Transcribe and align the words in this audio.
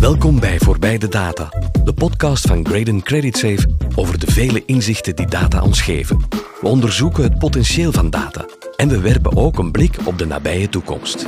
Welkom 0.00 0.40
bij 0.40 0.58
Voorbij 0.58 0.98
de 0.98 1.08
Data, 1.08 1.48
de 1.84 1.92
podcast 1.92 2.46
van 2.46 2.66
Graden 2.66 3.02
Credit 3.02 3.36
Safe 3.36 3.66
over 3.94 4.18
de 4.18 4.32
vele 4.32 4.62
inzichten 4.64 5.16
die 5.16 5.26
data 5.26 5.62
ons 5.62 5.80
geven. 5.80 6.26
We 6.60 6.68
onderzoeken 6.68 7.22
het 7.22 7.38
potentieel 7.38 7.92
van 7.92 8.10
data 8.10 8.44
en 8.76 8.88
we 8.88 9.00
werpen 9.00 9.36
ook 9.36 9.58
een 9.58 9.70
blik 9.70 9.96
op 10.04 10.18
de 10.18 10.26
nabije 10.26 10.68
toekomst. 10.68 11.26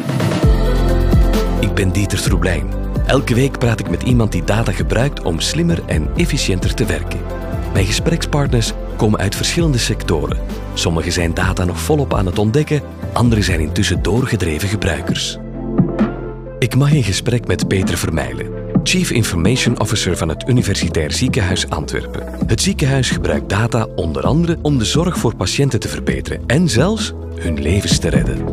Ik 1.61 1.75
ben 1.75 1.93
Dieter 1.93 2.23
Troeblijn. 2.23 2.67
Elke 3.07 3.35
week 3.35 3.58
praat 3.58 3.81
ik 3.81 3.90
met 3.90 4.03
iemand 4.03 4.32
die 4.32 4.44
data 4.44 4.72
gebruikt 4.72 5.22
om 5.22 5.40
slimmer 5.40 5.82
en 5.87 6.08
efficiënter 6.16 6.74
te 6.74 6.85
werken. 6.85 7.21
Mijn 7.72 7.87
gesprekspartners 7.87 8.72
komen 8.96 9.19
uit 9.21 9.37
verschillende 9.37 9.78
sectoren. 9.78 10.38
Sommigen 10.74 11.12
zijn 11.12 11.35
data 11.35 11.64
nog 11.64 11.80
volop 11.80 12.14
aan 12.14 12.26
het 12.26 12.38
ontdekken, 12.38 12.82
anderen 13.12 13.44
zijn 13.44 13.60
intussen 13.60 14.03
doorgedreven 14.03 14.69
gebruikers. 14.69 15.38
Ik 16.65 16.77
mag 16.77 16.92
in 16.92 17.02
gesprek 17.02 17.46
met 17.46 17.69
Peter 17.69 17.98
Vermeijlen, 17.98 18.70
Chief 18.83 19.10
Information 19.10 19.80
Officer 19.80 20.16
van 20.16 20.29
het 20.29 20.48
Universitair 20.48 21.12
Ziekenhuis 21.12 21.69
Antwerpen. 21.69 22.47
Het 22.47 22.61
ziekenhuis 22.61 23.11
gebruikt 23.11 23.48
data 23.48 23.84
onder 23.84 24.23
andere 24.27 24.59
om 24.62 24.79
de 24.79 24.84
zorg 24.84 25.19
voor 25.19 25.37
patiënten 25.37 25.80
te 25.80 25.89
verbeteren 25.89 26.47
en 26.47 26.69
zelfs 26.69 27.12
hun 27.34 27.62
levens 27.62 27.98
te 27.98 28.09
redden. 28.09 28.45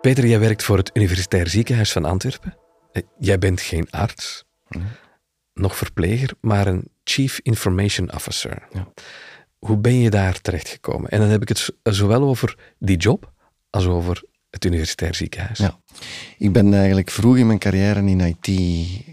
Peter, 0.00 0.26
jij 0.26 0.40
werkt 0.40 0.62
voor 0.62 0.76
het 0.76 0.90
Universitair 0.94 1.48
Ziekenhuis 1.48 1.92
van 1.92 2.04
Antwerpen. 2.04 2.56
Eh, 2.92 3.02
Jij 3.18 3.38
bent 3.38 3.60
geen 3.60 3.90
arts, 3.90 4.44
nog 5.54 5.76
verpleger, 5.76 6.30
maar 6.40 6.66
een 6.66 6.88
Chief 7.04 7.40
Information 7.42 8.14
Officer. 8.14 8.66
Ja. 8.72 8.92
Hoe 9.58 9.76
ben 9.76 9.98
je 9.98 10.10
daar 10.10 10.40
terechtgekomen? 10.40 11.10
En 11.10 11.20
dan 11.20 11.28
heb 11.28 11.42
ik 11.42 11.48
het 11.48 11.72
zowel 11.82 12.22
over 12.22 12.74
die 12.78 12.96
job 12.96 13.32
als 13.70 13.86
over 13.86 14.22
het 14.50 14.64
Universitair 14.64 15.14
Ziekenhuis. 15.14 15.58
Ja. 15.58 15.78
Ik 16.38 16.52
ben 16.52 16.74
eigenlijk 16.74 17.10
vroeg 17.10 17.36
in 17.36 17.46
mijn 17.46 17.58
carrière 17.58 18.00
in 18.00 18.20
IT 18.20 18.48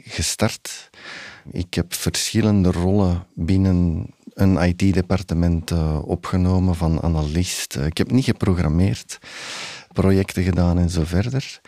gestart. 0.03 0.89
Ik 1.51 1.73
heb 1.73 1.93
verschillende 1.93 2.71
rollen 2.71 3.27
binnen 3.33 4.07
een 4.33 4.57
IT-departement 4.57 5.71
eh, 5.71 5.99
opgenomen, 6.07 6.75
van 6.75 7.01
analist. 7.01 7.75
Eh, 7.75 7.85
ik 7.85 7.97
heb 7.97 8.11
niet 8.11 8.25
geprogrammeerd, 8.25 9.19
projecten 10.01 10.43
gedaan 10.43 10.77
en 10.77 10.89
zo 10.89 11.01
verder. 11.05 11.59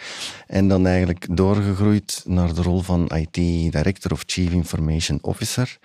En 0.48 0.68
dan 0.68 0.88
eigenlijk 0.88 1.28
doorgegroeid 1.38 2.24
naar 2.26 2.54
de 2.54 2.62
rol 2.62 2.82
van 2.82 3.12
IT-director 3.16 4.12
of 4.12 4.24
Chief 4.26 4.52
Information 4.52 5.20
Officer. 5.22 5.78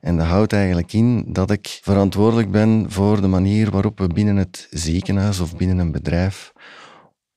En 0.00 0.16
dat 0.16 0.26
houdt 0.26 0.52
eigenlijk 0.52 0.92
in 0.92 1.24
dat 1.26 1.50
ik 1.50 1.80
verantwoordelijk 1.82 2.50
ben 2.50 2.86
voor 2.88 3.20
de 3.20 3.26
manier 3.26 3.70
waarop 3.70 3.98
we 3.98 4.06
binnen 4.06 4.36
het 4.36 4.66
ziekenhuis 4.70 5.40
of 5.40 5.56
binnen 5.56 5.78
een 5.78 5.92
bedrijf 5.92 6.52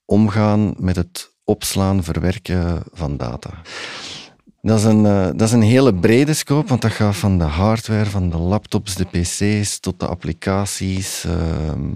omgaan 0.06 0.76
met 0.78 0.96
het 0.96 1.34
opslaan, 1.44 2.04
verwerken 2.04 2.84
van 2.92 3.18
data. 3.18 3.62
Dat 4.66 4.78
is, 4.80 4.84
een, 4.84 5.06
eh, 5.06 5.26
dat 5.26 5.42
is 5.42 5.52
een 5.52 5.62
hele 5.62 5.96
brede 5.96 6.34
scope, 6.34 6.68
want 6.68 6.82
dat 6.82 6.92
gaat 6.92 7.16
van 7.16 7.38
de 7.38 7.44
hardware, 7.44 8.06
van 8.10 8.30
de 8.30 8.38
laptops, 8.38 8.96
de 8.96 9.06
pc's, 9.06 9.80
tot 9.80 10.00
de 10.00 10.08
applicaties, 10.08 11.24
ehm, 11.26 11.90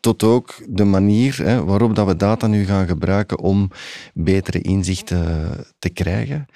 tot 0.00 0.22
ook 0.22 0.54
de 0.68 0.84
manier 0.84 1.36
hè, 1.42 1.64
waarop 1.64 1.94
dat 1.94 2.06
we 2.06 2.16
data 2.16 2.46
nu 2.46 2.64
gaan 2.64 2.86
gebruiken 2.86 3.38
om 3.38 3.70
betere 4.14 4.60
inzichten 4.60 5.50
te 5.78 5.88
krijgen. 5.88 6.46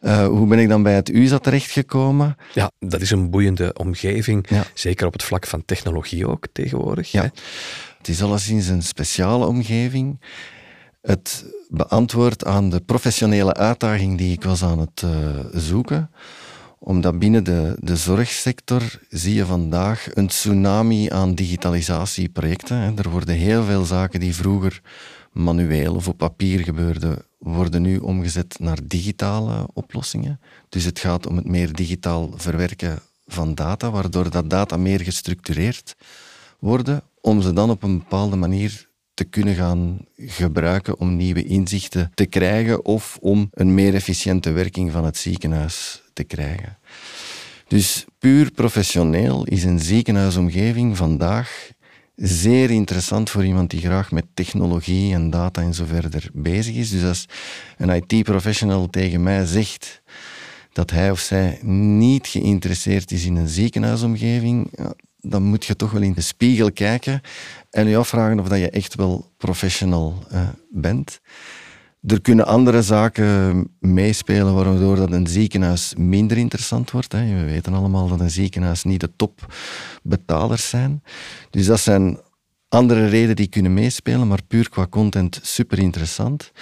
Eh, 0.00 0.26
hoe 0.26 0.46
ben 0.46 0.58
ik 0.58 0.68
dan 0.68 0.82
bij 0.82 0.94
het 0.94 1.08
USA 1.08 1.38
terechtgekomen? 1.38 2.36
Ja, 2.54 2.70
dat 2.78 3.00
is 3.00 3.10
een 3.10 3.30
boeiende 3.30 3.72
omgeving, 3.72 4.46
Ja. 4.48 4.64
zeker 4.74 5.06
op 5.06 5.12
het 5.12 5.22
vlak 5.22 5.46
van 5.46 5.64
technologie 5.64 6.28
ook 6.28 6.46
tegenwoordig. 6.52 7.10
Ja. 7.10 7.22
hè? 7.22 7.28
Het 7.98 8.08
is 8.08 8.22
alleszins 8.22 8.68
een 8.68 8.82
speciale 8.82 9.46
omgeving. 9.46 10.20
Het 11.02 11.44
beantwoordt 11.68 12.44
aan 12.44 12.70
de 12.70 12.80
professionele 12.80 13.54
uitdaging 13.54 14.18
die 14.18 14.32
ik 14.32 14.42
was 14.42 14.62
aan 14.62 14.78
het 14.78 15.02
eh, 15.02 15.10
zoeken. 15.52 16.10
Omdat 16.78 17.18
binnen 17.18 17.44
de, 17.44 17.76
de 17.80 17.96
zorgsector 17.96 18.82
zie 19.08 19.34
je 19.34 19.46
vandaag 19.46 20.08
een 20.14 20.26
tsunami 20.26 21.10
aan 21.10 21.34
digitalisatieprojecten. 21.34 22.98
Er 22.98 23.10
worden 23.10 23.34
heel 23.34 23.64
veel 23.64 23.84
zaken 23.84 24.20
die 24.20 24.34
vroeger 24.34 24.80
manueel 25.32 25.94
of 25.94 26.08
op 26.08 26.18
papier 26.18 26.60
gebeurden, 26.60 27.18
worden 27.38 27.82
nu 27.82 27.98
omgezet 27.98 28.56
naar 28.58 28.78
digitale 28.84 29.68
oplossingen. 29.72 30.40
Dus 30.68 30.84
het 30.84 30.98
gaat 30.98 31.26
om 31.26 31.36
het 31.36 31.46
meer 31.46 31.72
digitaal 31.72 32.30
verwerken 32.34 32.98
van 33.26 33.54
data, 33.54 33.90
waardoor 33.90 34.30
dat 34.30 34.50
data 34.50 34.76
meer 34.76 35.00
gestructureerd 35.00 35.96
worden, 36.58 37.02
om 37.20 37.42
ze 37.42 37.52
dan 37.52 37.70
op 37.70 37.82
een 37.82 37.98
bepaalde 37.98 38.36
manier 38.36 38.87
te 39.18 39.24
kunnen 39.24 39.54
gaan 39.54 39.98
gebruiken 40.16 40.98
om 40.98 41.16
nieuwe 41.16 41.44
inzichten 41.44 42.10
te 42.14 42.26
krijgen 42.26 42.84
of 42.84 43.18
om 43.20 43.48
een 43.52 43.74
meer 43.74 43.94
efficiënte 43.94 44.50
werking 44.50 44.92
van 44.92 45.04
het 45.04 45.16
ziekenhuis 45.16 46.02
te 46.12 46.24
krijgen. 46.24 46.78
Dus 47.68 48.04
puur 48.18 48.50
professioneel 48.50 49.44
is 49.44 49.64
een 49.64 49.78
ziekenhuisomgeving 49.80 50.96
vandaag 50.96 51.70
zeer 52.14 52.70
interessant 52.70 53.30
voor 53.30 53.44
iemand 53.44 53.70
die 53.70 53.80
graag 53.80 54.10
met 54.10 54.24
technologie 54.34 55.14
en 55.14 55.30
data 55.30 55.62
en 55.62 55.74
zo 55.74 55.84
verder 55.84 56.30
bezig 56.32 56.74
is. 56.74 56.90
Dus 56.90 57.04
als 57.04 57.26
een 57.76 58.02
IT-professional 58.02 58.88
tegen 58.88 59.22
mij 59.22 59.44
zegt 59.44 60.02
dat 60.72 60.90
hij 60.90 61.10
of 61.10 61.20
zij 61.20 61.58
niet 61.62 62.26
geïnteresseerd 62.26 63.10
is 63.10 63.24
in 63.24 63.36
een 63.36 63.48
ziekenhuisomgeving, 63.48 64.70
dan 65.28 65.42
moet 65.42 65.64
je 65.64 65.76
toch 65.76 65.90
wel 65.90 66.02
in 66.02 66.12
de 66.12 66.20
spiegel 66.20 66.72
kijken 66.72 67.20
en 67.70 67.86
je 67.86 67.96
afvragen 67.96 68.40
of 68.40 68.48
dat 68.48 68.58
je 68.58 68.70
echt 68.70 68.94
wel 68.94 69.30
professional 69.36 70.22
eh, 70.30 70.48
bent. 70.70 71.20
Er 72.06 72.20
kunnen 72.20 72.46
andere 72.46 72.82
zaken 72.82 73.68
meespelen 73.78 74.54
waardoor 74.54 74.96
dat 74.96 75.12
een 75.12 75.26
ziekenhuis 75.26 75.94
minder 75.96 76.36
interessant 76.36 76.90
wordt. 76.90 77.12
Hè. 77.12 77.34
We 77.34 77.44
weten 77.44 77.74
allemaal 77.74 78.08
dat 78.08 78.20
een 78.20 78.30
ziekenhuis 78.30 78.84
niet 78.84 79.00
de 79.00 79.10
topbetalers 79.16 80.68
zijn. 80.68 81.02
Dus 81.50 81.66
dat 81.66 81.80
zijn 81.80 82.18
andere 82.68 83.06
redenen 83.06 83.36
die 83.36 83.48
kunnen 83.48 83.74
meespelen, 83.74 84.28
maar 84.28 84.42
puur 84.48 84.68
qua 84.68 84.86
content 84.86 85.40
super 85.42 85.78
interessant. 85.78 86.52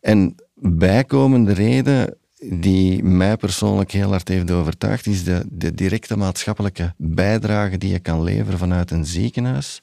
En 0.00 0.34
bijkomende 0.54 1.52
reden 1.52 2.16
die 2.50 3.02
mij 3.02 3.36
persoonlijk 3.36 3.90
heel 3.90 4.10
hard 4.10 4.28
heeft 4.28 4.50
overtuigd, 4.50 5.06
is 5.06 5.24
de, 5.24 5.44
de 5.50 5.74
directe 5.74 6.16
maatschappelijke 6.16 6.94
bijdrage 6.96 7.78
die 7.78 7.90
je 7.90 7.98
kan 7.98 8.22
leveren 8.22 8.58
vanuit 8.58 8.90
een 8.90 9.06
ziekenhuis. 9.06 9.82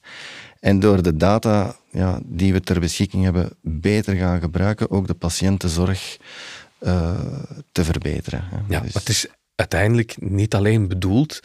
En 0.59 0.79
door 0.79 1.03
de 1.03 1.15
data 1.15 1.75
ja, 1.91 2.19
die 2.25 2.53
we 2.53 2.61
ter 2.61 2.79
beschikking 2.79 3.23
hebben 3.23 3.49
beter 3.61 4.15
gaan 4.15 4.39
gebruiken, 4.39 4.91
ook 4.91 5.07
de 5.07 5.13
patiëntenzorg 5.13 6.17
eh, 6.77 7.19
te 7.71 7.83
verbeteren. 7.83 8.43
Ja, 8.69 8.79
Dus- 8.79 8.93
maar 8.93 9.01
het 9.01 9.09
is 9.09 9.27
uiteindelijk 9.55 10.15
niet 10.19 10.55
alleen 10.55 10.87
bedoeld, 10.87 11.39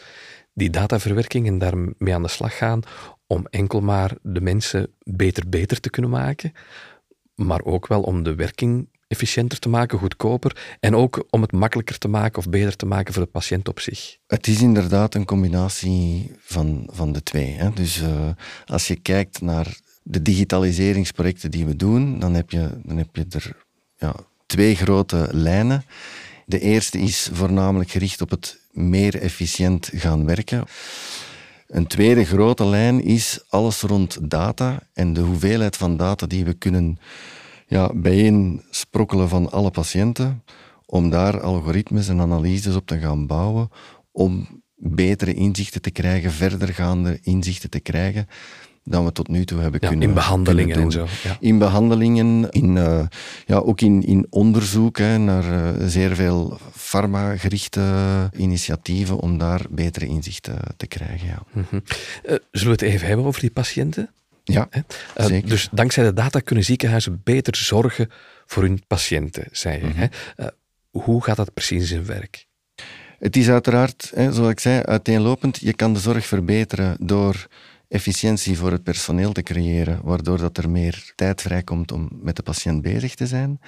die 0.53 0.69
dataverwerking 0.69 1.47
en 1.47 1.57
daarmee 1.57 2.13
aan 2.13 2.23
de 2.23 2.27
slag 2.27 2.57
gaan, 2.57 2.81
om 3.27 3.47
enkel 3.49 3.81
maar 3.81 4.11
de 4.21 4.41
mensen 4.41 4.87
beter 5.03 5.49
beter 5.49 5.79
te 5.79 5.89
kunnen 5.89 6.11
maken, 6.11 6.53
maar 7.35 7.63
ook 7.63 7.87
wel 7.87 8.01
om 8.01 8.23
de 8.23 8.35
werking 8.35 8.87
efficiënter 9.07 9.59
te 9.59 9.69
maken, 9.69 9.99
goedkoper, 9.99 10.77
en 10.79 10.95
ook 10.95 11.25
om 11.29 11.41
het 11.41 11.51
makkelijker 11.51 11.97
te 11.97 12.07
maken 12.07 12.37
of 12.37 12.49
beter 12.49 12.75
te 12.75 12.85
maken 12.85 13.13
voor 13.13 13.23
de 13.23 13.29
patiënt 13.29 13.67
op 13.67 13.79
zich. 13.79 14.17
Het 14.27 14.47
is 14.47 14.61
inderdaad 14.61 15.15
een 15.15 15.25
combinatie 15.25 16.31
van, 16.39 16.87
van 16.91 17.11
de 17.11 17.23
twee. 17.23 17.51
Hè. 17.51 17.71
Dus 17.73 18.01
eh, 18.01 18.29
als 18.65 18.87
je 18.87 18.95
kijkt 18.95 19.41
naar 19.41 19.79
de 20.03 20.21
digitaliseringsprojecten 20.21 21.51
die 21.51 21.65
we 21.65 21.75
doen, 21.75 22.19
dan 22.19 22.33
heb 22.33 22.49
je, 22.49 22.69
dan 22.83 22.97
heb 22.97 23.15
je 23.15 23.25
er 23.29 23.55
ja, 23.97 24.15
twee 24.45 24.75
grote 24.75 25.27
lijnen. 25.31 25.83
De 26.45 26.59
eerste 26.59 26.97
is 26.97 27.29
voornamelijk 27.33 27.89
gericht 27.89 28.21
op 28.21 28.29
het 28.29 28.59
meer 28.71 29.21
efficiënt 29.21 29.89
gaan 29.93 30.25
werken. 30.25 30.63
Een 31.67 31.87
tweede 31.87 32.25
grote 32.25 32.65
lijn 32.65 33.03
is 33.03 33.39
alles 33.47 33.81
rond 33.81 34.17
data 34.21 34.79
en 34.93 35.13
de 35.13 35.21
hoeveelheid 35.21 35.77
van 35.77 35.97
data 35.97 36.27
die 36.27 36.45
we 36.45 36.53
kunnen 36.53 36.99
ja, 37.67 37.91
bijeen 37.93 38.61
sprokkelen 38.69 39.29
van 39.29 39.51
alle 39.51 39.71
patiënten, 39.71 40.43
om 40.85 41.09
daar 41.09 41.41
algoritmes 41.41 42.07
en 42.07 42.19
analyses 42.19 42.75
op 42.75 42.87
te 42.87 42.97
gaan 42.97 43.27
bouwen, 43.27 43.69
om 44.11 44.47
betere 44.75 45.33
inzichten 45.33 45.81
te 45.81 45.91
krijgen, 45.91 46.31
verdergaande 46.31 47.19
inzichten 47.21 47.69
te 47.69 47.79
krijgen, 47.79 48.27
dan 48.83 49.05
we 49.05 49.11
tot 49.11 49.27
nu 49.27 49.45
toe 49.45 49.59
hebben 49.61 49.79
Ja, 49.83 49.87
kunnen 49.87 50.07
in 50.07 50.13
behandelingen 50.13 50.75
kunnen 50.75 50.99
en 51.03 51.09
zo. 51.19 51.27
Ja. 51.29 51.37
In 51.39 51.57
behandelingen, 51.57 52.49
in, 52.49 52.77
eh, 52.77 53.05
ja, 53.45 53.57
ook 53.57 53.81
in, 53.81 54.03
in 54.05 54.27
onderzoek 54.29 54.97
hè, 54.97 55.17
naar 55.17 55.75
eh, 55.75 55.87
zeer 55.87 56.15
veel 56.15 56.57
farmagerichte 56.73 57.83
initiatieven 58.37 59.17
om 59.19 59.37
daar 59.37 59.61
betere 59.69 60.05
inzichten 60.05 60.57
te 60.77 60.87
krijgen. 60.87 61.27
Ja, 61.27 61.43
Mhm. 61.51 61.75
Eh, 61.75 62.35
zullen 62.51 62.77
we 62.77 62.85
het 62.85 62.93
even 62.93 63.07
hebben 63.07 63.25
over 63.25 63.41
die 63.41 63.51
patiënten? 63.51 64.09
Ja? 64.53 64.69
Eh, 65.15 65.41
dus 65.45 65.69
dankzij 65.71 66.03
de 66.03 66.13
data 66.13 66.39
kunnen 66.39 66.63
ziekenhuizen 66.63 67.21
beter 67.23 67.55
zorgen 67.55 68.09
voor 68.45 68.63
hun 68.63 68.83
patiënten, 68.87 69.47
zei 69.51 69.77
Mhm. 69.77 69.87
je. 69.87 69.93
hè? 69.95 70.05
Eh, 70.35 70.47
hoe 70.91 71.23
gaat 71.23 71.35
dat 71.37 71.53
precies 71.53 71.79
in 71.81 71.87
zijn 71.87 72.05
werk? 72.05 72.47
Het 73.19 73.35
is 73.35 73.49
uiteraard, 73.49 74.11
hè, 74.15 74.33
zoals 74.33 74.51
ik 74.51 74.59
zei, 74.59 74.81
uiteenlopend. 74.81 75.59
Je 75.59 75.73
kan 75.73 75.93
de 75.93 75.99
zorg 75.99 76.25
verbeteren 76.25 76.97
door 76.99 77.47
efficiëntie 77.87 78.57
voor 78.57 78.71
het 78.71 78.83
personeel 78.83 79.31
te 79.31 79.43
creëren, 79.43 79.99
waardoor 80.03 80.37
dat 80.37 80.57
er 80.57 80.69
meer 80.69 81.11
tijd 81.15 81.41
vrijkomt 81.41 81.91
om 81.91 82.09
met 82.21 82.35
de 82.35 82.43
patiënt 82.43 82.81
bezig 82.81 83.15
te 83.15 83.27
zijn. 83.27 83.59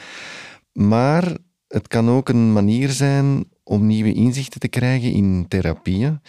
Maar 0.73 1.37
het 1.67 1.87
kan 1.87 2.09
ook 2.09 2.29
een 2.29 2.53
manier 2.53 2.89
zijn 2.89 3.45
om 3.63 3.85
nieuwe 3.87 4.13
inzichten 4.13 4.59
te 4.59 4.67
krijgen 4.67 5.11
in 5.11 5.45
therapieën. 5.47 6.21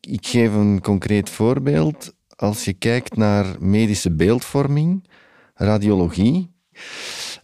Ik 0.00 0.26
geef 0.26 0.52
een 0.52 0.80
concreet 0.80 1.30
voorbeeld. 1.30 2.14
Als 2.40 2.64
je 2.64 2.72
kijkt 2.72 3.16
naar 3.16 3.56
medische 3.58 4.10
beeldvorming, 4.10 5.04
radiologie, 5.54 6.50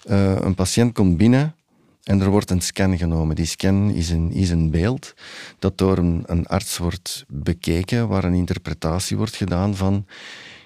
uh, 0.06 0.36
een 0.40 0.54
patiënt 0.54 0.92
komt 0.92 1.16
binnen 1.16 1.54
en 2.02 2.20
er 2.20 2.30
wordt 2.30 2.50
een 2.50 2.60
scan 2.60 2.98
genomen. 2.98 3.36
Die 3.36 3.46
scan 3.46 3.90
is 3.90 4.10
een, 4.10 4.32
een 4.50 4.70
beeld 4.70 5.14
dat 5.58 5.78
door 5.78 5.98
een, 5.98 6.22
een 6.26 6.46
arts 6.46 6.78
wordt 6.78 7.24
bekeken, 7.28 8.08
waar 8.08 8.24
een 8.24 8.34
interpretatie 8.34 9.16
wordt 9.16 9.36
gedaan 9.36 9.74
van 9.74 10.06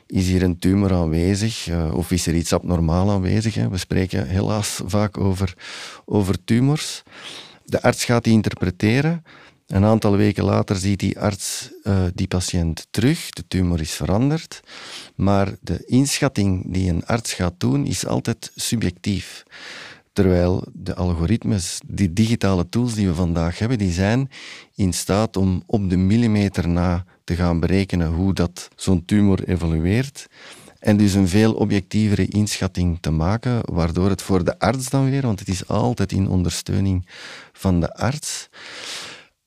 is 0.06 0.26
hier 0.26 0.42
een 0.42 0.58
tumor 0.58 0.92
aanwezig 0.92 1.68
uh, 1.68 1.94
of 1.94 2.10
is 2.10 2.26
er 2.26 2.34
iets 2.34 2.52
abnormaal 2.52 3.10
aanwezig? 3.10 3.54
We 3.54 3.76
spreken 3.76 4.26
helaas 4.26 4.80
vaak 4.84 5.18
over, 5.18 5.54
over 6.04 6.44
tumors. 6.44 7.02
De 7.64 7.82
arts 7.82 8.04
gaat 8.04 8.24
die 8.24 8.32
interpreteren. 8.32 9.24
Een 9.68 9.84
aantal 9.84 10.16
weken 10.16 10.44
later 10.44 10.76
ziet 10.76 10.98
die 10.98 11.18
arts 11.20 11.70
uh, 11.82 12.02
die 12.14 12.26
patiënt 12.26 12.86
terug. 12.90 13.30
De 13.30 13.44
tumor 13.48 13.80
is 13.80 13.92
veranderd. 13.92 14.60
Maar 15.14 15.54
de 15.60 15.84
inschatting 15.86 16.72
die 16.72 16.90
een 16.90 17.06
arts 17.06 17.32
gaat 17.32 17.54
doen, 17.58 17.86
is 17.86 18.06
altijd 18.06 18.52
subjectief. 18.54 19.42
Terwijl 20.12 20.64
de 20.72 20.94
algoritmes, 20.94 21.80
die 21.86 22.12
digitale 22.12 22.68
tools 22.68 22.94
die 22.94 23.06
we 23.06 23.14
vandaag 23.14 23.58
hebben, 23.58 23.78
die 23.78 23.92
zijn 23.92 24.30
in 24.74 24.92
staat 24.92 25.36
om 25.36 25.62
op 25.66 25.90
de 25.90 25.96
millimeter 25.96 26.68
na 26.68 27.04
te 27.24 27.34
gaan 27.34 27.60
berekenen 27.60 28.12
hoe 28.12 28.32
dat 28.32 28.68
zo'n 28.76 29.04
tumor 29.04 29.48
evolueert. 29.48 30.26
En 30.78 30.96
dus 30.96 31.14
een 31.14 31.28
veel 31.28 31.54
objectievere 31.54 32.26
inschatting 32.26 32.98
te 33.00 33.10
maken, 33.10 33.60
waardoor 33.64 34.08
het 34.08 34.22
voor 34.22 34.44
de 34.44 34.58
arts 34.58 34.90
dan 34.90 35.10
weer, 35.10 35.22
want 35.22 35.38
het 35.38 35.48
is 35.48 35.68
altijd 35.68 36.12
in 36.12 36.28
ondersteuning 36.28 37.08
van 37.52 37.80
de 37.80 37.94
arts, 37.94 38.48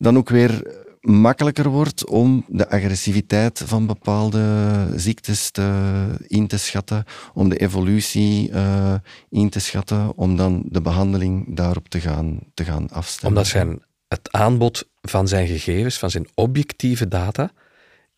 dan 0.01 0.18
ook 0.18 0.30
weer 0.30 0.80
makkelijker 1.01 1.69
wordt 1.69 2.06
om 2.06 2.45
de 2.48 2.69
agressiviteit 2.69 3.63
van 3.65 3.86
bepaalde 3.86 4.44
ziektes 4.95 5.51
te, 5.51 6.06
in 6.27 6.48
te 6.48 6.57
schatten, 6.57 7.03
om 7.33 7.50
de 7.50 7.57
evolutie 7.57 8.50
uh, 8.50 8.94
in 9.30 9.50
te 9.50 9.59
schatten, 9.59 10.18
om 10.18 10.36
dan 10.36 10.63
de 10.65 10.81
behandeling 10.81 11.56
daarop 11.56 11.89
te 11.89 12.00
gaan, 12.00 12.39
te 12.53 12.63
gaan 12.63 12.89
afstemmen. 12.89 13.38
Omdat 13.38 13.51
zijn, 13.51 13.81
het 14.07 14.31
aanbod 14.31 14.89
van 15.01 15.27
zijn 15.27 15.48
gegevens, 15.48 15.98
van 16.00 16.09
zijn 16.09 16.27
objectieve 16.33 17.07
data, 17.07 17.51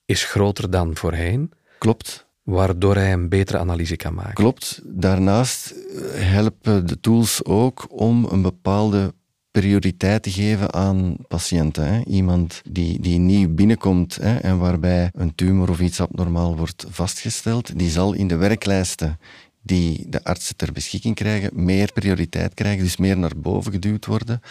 is 0.06 0.24
groter 0.24 0.70
dan 0.70 0.96
voorheen. 0.96 1.52
Klopt. 1.78 2.28
Waardoor 2.44 2.96
hij 2.96 3.14
een 3.14 3.30
betere 3.30 3.58
analyse 3.58 3.96
kan 3.96 4.14
maken. 4.14 4.34
Klopt. 4.34 4.82
Daarnaast 4.84 5.76
helpen 6.14 6.88
de 6.88 7.00
tools 7.00 7.46
ook 7.46 7.86
om 7.90 8.26
een 8.26 8.42
bepaalde 8.42 9.14
prioriteit 9.54 10.24
te 10.24 10.32
geven 10.32 10.74
aan 10.74 11.16
patiënten. 11.28 11.94
Hè. 11.94 12.04
Iemand 12.06 12.62
die, 12.70 13.00
die 13.00 13.20
nieuw 13.20 13.54
binnenkomt 13.54 14.16
hè, 14.16 14.38
en 14.38 14.58
waarbij 14.58 15.12
een 15.14 15.36
tumor 15.36 15.70
of 15.70 15.80
iets 15.80 16.02
abnormaal 16.02 16.58
wordt 16.58 16.86
vastgesteld, 16.90 17.80
die 17.80 17.90
zal 17.90 18.14
in 18.14 18.28
de 18.28 18.36
werklijsten 18.36 19.20
die 19.62 20.06
de 20.10 20.24
artsen 20.24 20.56
ter 20.56 20.72
beschikking 20.72 21.16
krijgen, 21.16 21.64
meer 21.64 21.92
prioriteit 21.94 22.54
krijgen, 22.54 22.84
dus 22.84 22.98
meer 22.98 23.18
naar 23.18 23.38
boven 23.38 23.72
geduwd 23.72 24.06
worden, 24.06 24.42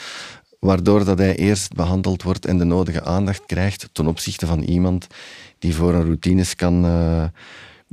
waardoor 0.58 1.04
dat 1.04 1.18
hij 1.18 1.36
eerst 1.36 1.74
behandeld 1.74 2.22
wordt 2.22 2.46
en 2.46 2.58
de 2.58 2.64
nodige 2.64 3.04
aandacht 3.04 3.46
krijgt 3.46 3.88
ten 3.92 4.06
opzichte 4.06 4.46
van 4.46 4.62
iemand 4.62 5.06
die 5.58 5.74
voor 5.74 5.94
een 5.94 6.04
routinесcan 6.04 6.84
uh, 6.84 7.24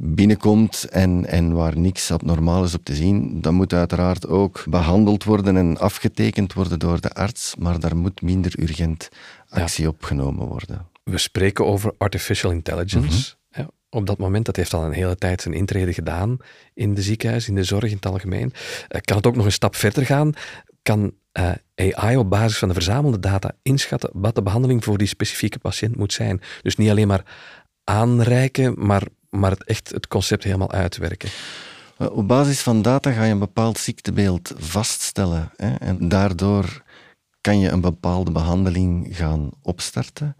binnenkomt 0.01 0.83
en, 0.89 1.25
en 1.25 1.53
waar 1.53 1.77
niks 1.77 2.11
abnormaal 2.11 2.63
is 2.63 2.73
op 2.73 2.83
te 2.83 2.95
zien, 2.95 3.41
dat 3.41 3.53
moet 3.53 3.73
uiteraard 3.73 4.27
ook 4.27 4.63
behandeld 4.69 5.23
worden 5.23 5.57
en 5.57 5.77
afgetekend 5.77 6.53
worden 6.53 6.79
door 6.79 7.01
de 7.01 7.13
arts, 7.13 7.55
maar 7.55 7.79
daar 7.79 7.97
moet 7.97 8.21
minder 8.21 8.53
urgent 8.59 9.09
actie 9.49 9.83
ja. 9.83 9.89
op 9.89 10.03
genomen 10.03 10.47
worden. 10.47 10.87
We 11.03 11.17
spreken 11.17 11.65
over 11.65 11.93
artificial 11.97 12.51
intelligence. 12.51 13.37
Mhm. 13.51 13.67
op 13.89 14.05
dat 14.05 14.17
moment, 14.17 14.45
dat 14.45 14.55
heeft 14.55 14.73
al 14.73 14.85
een 14.85 14.91
hele 14.91 15.15
tijd 15.15 15.41
zijn 15.41 15.53
intrede 15.53 15.93
gedaan 15.93 16.37
in 16.73 16.93
de 16.93 17.01
ziekenhuis, 17.01 17.47
in 17.47 17.55
de 17.55 17.63
zorg 17.63 17.89
in 17.89 17.95
het 17.95 18.05
algemeen. 18.05 18.53
Eh, 18.87 19.01
kan 19.01 19.17
het 19.17 19.27
ook 19.27 19.35
nog 19.35 19.45
een 19.45 19.51
stap 19.51 19.75
verder 19.75 20.05
gaan? 20.05 20.33
Kan 20.81 21.13
uh, 21.33 21.51
eh, 21.75 21.97
AI 21.97 22.17
op 22.17 22.29
basis 22.29 22.57
van 22.57 22.67
de 22.67 22.73
verzamelde 22.73 23.19
data 23.19 23.51
inschatten 23.61 24.09
wat 24.13 24.35
de 24.35 24.41
behandeling 24.41 24.83
voor 24.83 24.97
die 24.97 25.07
specifieke 25.07 25.59
patiënt 25.59 25.95
moet 25.95 26.13
zijn? 26.13 26.41
Dus 26.61 26.75
niet 26.75 26.89
alleen 26.89 27.07
maar 27.07 27.23
aanreiken, 27.83 28.73
maar 28.77 29.03
maar 29.29 29.51
het 29.51 29.63
echt 29.63 29.89
het 29.89 30.07
concept 30.07 30.43
helemaal 30.43 30.71
uitwerken. 30.71 31.29
Eh, 31.97 32.11
op 32.11 32.27
basis 32.27 32.61
van 32.61 32.81
data 32.81 33.11
ga 33.11 33.23
je 33.23 33.31
een 33.31 33.39
bepaald 33.39 33.77
ziektebeeld 33.77 34.53
vaststellen. 34.57 35.51
Hè, 35.55 35.75
en 35.75 36.09
daardoor 36.09 36.83
kan 37.41 37.59
je 37.59 37.69
een 37.69 37.81
bepaalde 37.81 38.31
behandeling 38.31 39.07
gaan 39.11 39.49
opstarten. 39.61 40.35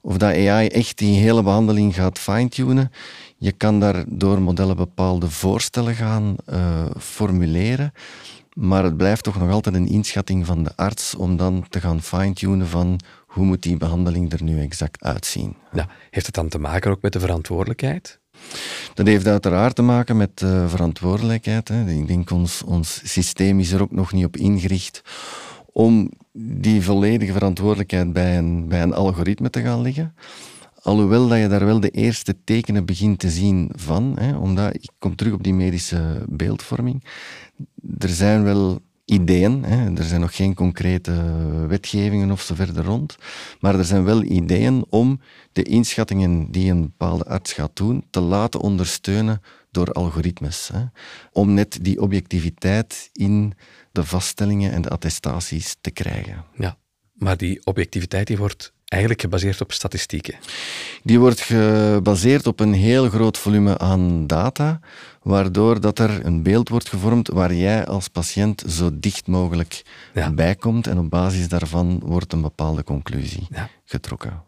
Of 0.00 0.16
dat 0.16 0.34
AI 0.34 0.66
echt 0.66 0.98
die 0.98 1.20
hele 1.20 1.42
behandeling 1.42 1.94
gaat 1.94 2.18
fine-tunen. 2.18 2.90
Je 3.36 3.52
kan 3.52 3.80
daar 3.80 4.04
door 4.06 4.42
modellen 4.42 4.76
bepaalde 4.76 5.30
voorstellen 5.30 5.94
gaan 5.94 6.36
uh, 6.52 6.84
formuleren. 6.98 7.92
Maar 8.54 8.84
het 8.84 8.96
blijft 8.96 9.24
toch 9.24 9.38
nog 9.38 9.50
altijd 9.50 9.74
een 9.74 9.88
inschatting 9.88 10.46
van 10.46 10.62
de 10.62 10.76
arts 10.76 11.14
om 11.14 11.36
dan 11.36 11.64
te 11.68 11.80
gaan 11.80 12.02
fine-tunen 12.02 12.68
van 12.68 13.00
hoe 13.30 13.44
moet 13.44 13.62
die 13.62 13.76
behandeling 13.76 14.32
er 14.32 14.42
nu 14.42 14.60
exact 14.60 15.02
uitzien. 15.02 15.54
Ja, 15.72 15.88
heeft 16.10 16.26
het 16.26 16.34
dan 16.34 16.48
te 16.48 16.58
maken 16.58 16.90
ook 16.90 17.02
met 17.02 17.12
de 17.12 17.20
verantwoordelijkheid? 17.20 18.20
Dat 18.94 19.06
heeft 19.06 19.26
uiteraard 19.26 19.74
te 19.74 19.82
maken 19.82 20.16
met 20.16 20.40
uh, 20.40 20.68
verantwoordelijkheid. 20.68 21.68
Hè. 21.68 21.90
Ik 21.90 22.06
denk 22.06 22.30
ons, 22.30 22.62
ons 22.62 23.00
systeem 23.04 23.60
is 23.60 23.72
er 23.72 23.82
ook 23.82 23.90
nog 23.90 24.12
niet 24.12 24.24
op 24.24 24.36
ingericht 24.36 25.02
om 25.72 26.10
die 26.32 26.82
volledige 26.82 27.32
verantwoordelijkheid 27.32 28.12
bij 28.12 28.38
een, 28.38 28.68
bij 28.68 28.82
een 28.82 28.94
algoritme 28.94 29.50
te 29.50 29.60
gaan 29.60 29.82
liggen. 29.82 30.14
Alhoewel 30.82 31.28
dat 31.28 31.38
je 31.38 31.48
daar 31.48 31.64
wel 31.64 31.80
de 31.80 31.90
eerste 31.90 32.36
tekenen 32.44 32.84
begint 32.84 33.18
te 33.18 33.30
zien 33.30 33.70
van, 33.74 34.16
hè, 34.20 34.36
omdat 34.36 34.74
ik 34.74 34.90
kom 34.98 35.16
terug 35.16 35.32
op 35.32 35.42
die 35.42 35.54
medische 35.54 36.24
beeldvorming. 36.28 37.04
Er 37.98 38.08
zijn 38.08 38.42
wel 38.42 38.80
ideeën. 39.10 39.64
Hè. 39.64 39.96
Er 39.96 40.04
zijn 40.04 40.20
nog 40.20 40.36
geen 40.36 40.54
concrete 40.54 41.12
wetgevingen 41.68 42.30
of 42.30 42.40
zo 42.40 42.54
verder 42.54 42.84
rond. 42.84 43.16
Maar 43.60 43.78
er 43.78 43.84
zijn 43.84 44.04
wel 44.04 44.22
ideeën 44.22 44.84
om 44.88 45.20
de 45.52 45.62
inschattingen 45.62 46.50
die 46.50 46.70
een 46.70 46.82
bepaalde 46.82 47.24
arts 47.24 47.52
gaat 47.52 47.76
doen, 47.76 48.04
te 48.10 48.20
laten 48.20 48.60
ondersteunen 48.60 49.42
door 49.70 49.92
algoritmes. 49.92 50.70
Hè. 50.72 50.84
Om 51.32 51.54
net 51.54 51.78
die 51.82 52.00
objectiviteit 52.00 53.10
in 53.12 53.54
de 53.92 54.04
vaststellingen 54.04 54.72
en 54.72 54.82
de 54.82 54.88
attestaties 54.88 55.76
te 55.80 55.90
krijgen. 55.90 56.44
Ja, 56.56 56.76
maar 57.12 57.36
die 57.36 57.66
objectiviteit 57.66 58.26
die 58.26 58.36
wordt 58.36 58.72
eigenlijk 58.90 59.20
gebaseerd 59.20 59.60
op 59.60 59.72
statistieken? 59.72 60.34
Die 61.02 61.18
wordt 61.18 61.40
gebaseerd 61.40 62.46
op 62.46 62.60
een 62.60 62.72
heel 62.72 63.08
groot 63.08 63.38
volume 63.38 63.78
aan 63.78 64.26
data, 64.26 64.80
waardoor 65.22 65.80
dat 65.80 65.98
er 65.98 66.24
een 66.26 66.42
beeld 66.42 66.68
wordt 66.68 66.88
gevormd 66.88 67.28
waar 67.28 67.54
jij 67.54 67.86
als 67.86 68.08
patiënt 68.08 68.64
zo 68.68 68.90
dicht 68.92 69.26
mogelijk 69.26 69.82
bij 70.34 70.54
komt 70.54 70.86
en 70.86 70.98
op 70.98 71.10
basis 71.10 71.48
daarvan 71.48 72.00
wordt 72.04 72.32
een 72.32 72.40
bepaalde 72.40 72.84
conclusie 72.84 73.48
getrokken. 73.84 74.42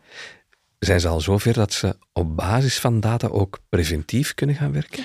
Zijn 0.78 1.00
ze 1.00 1.08
al 1.08 1.20
zover 1.20 1.52
dat 1.52 1.72
ze 1.72 1.96
op 2.12 2.36
basis 2.36 2.80
van 2.80 3.00
data 3.00 3.26
ook 3.26 3.58
preventief 3.68 4.34
kunnen 4.34 4.56
gaan 4.56 4.72
werken? 4.72 5.04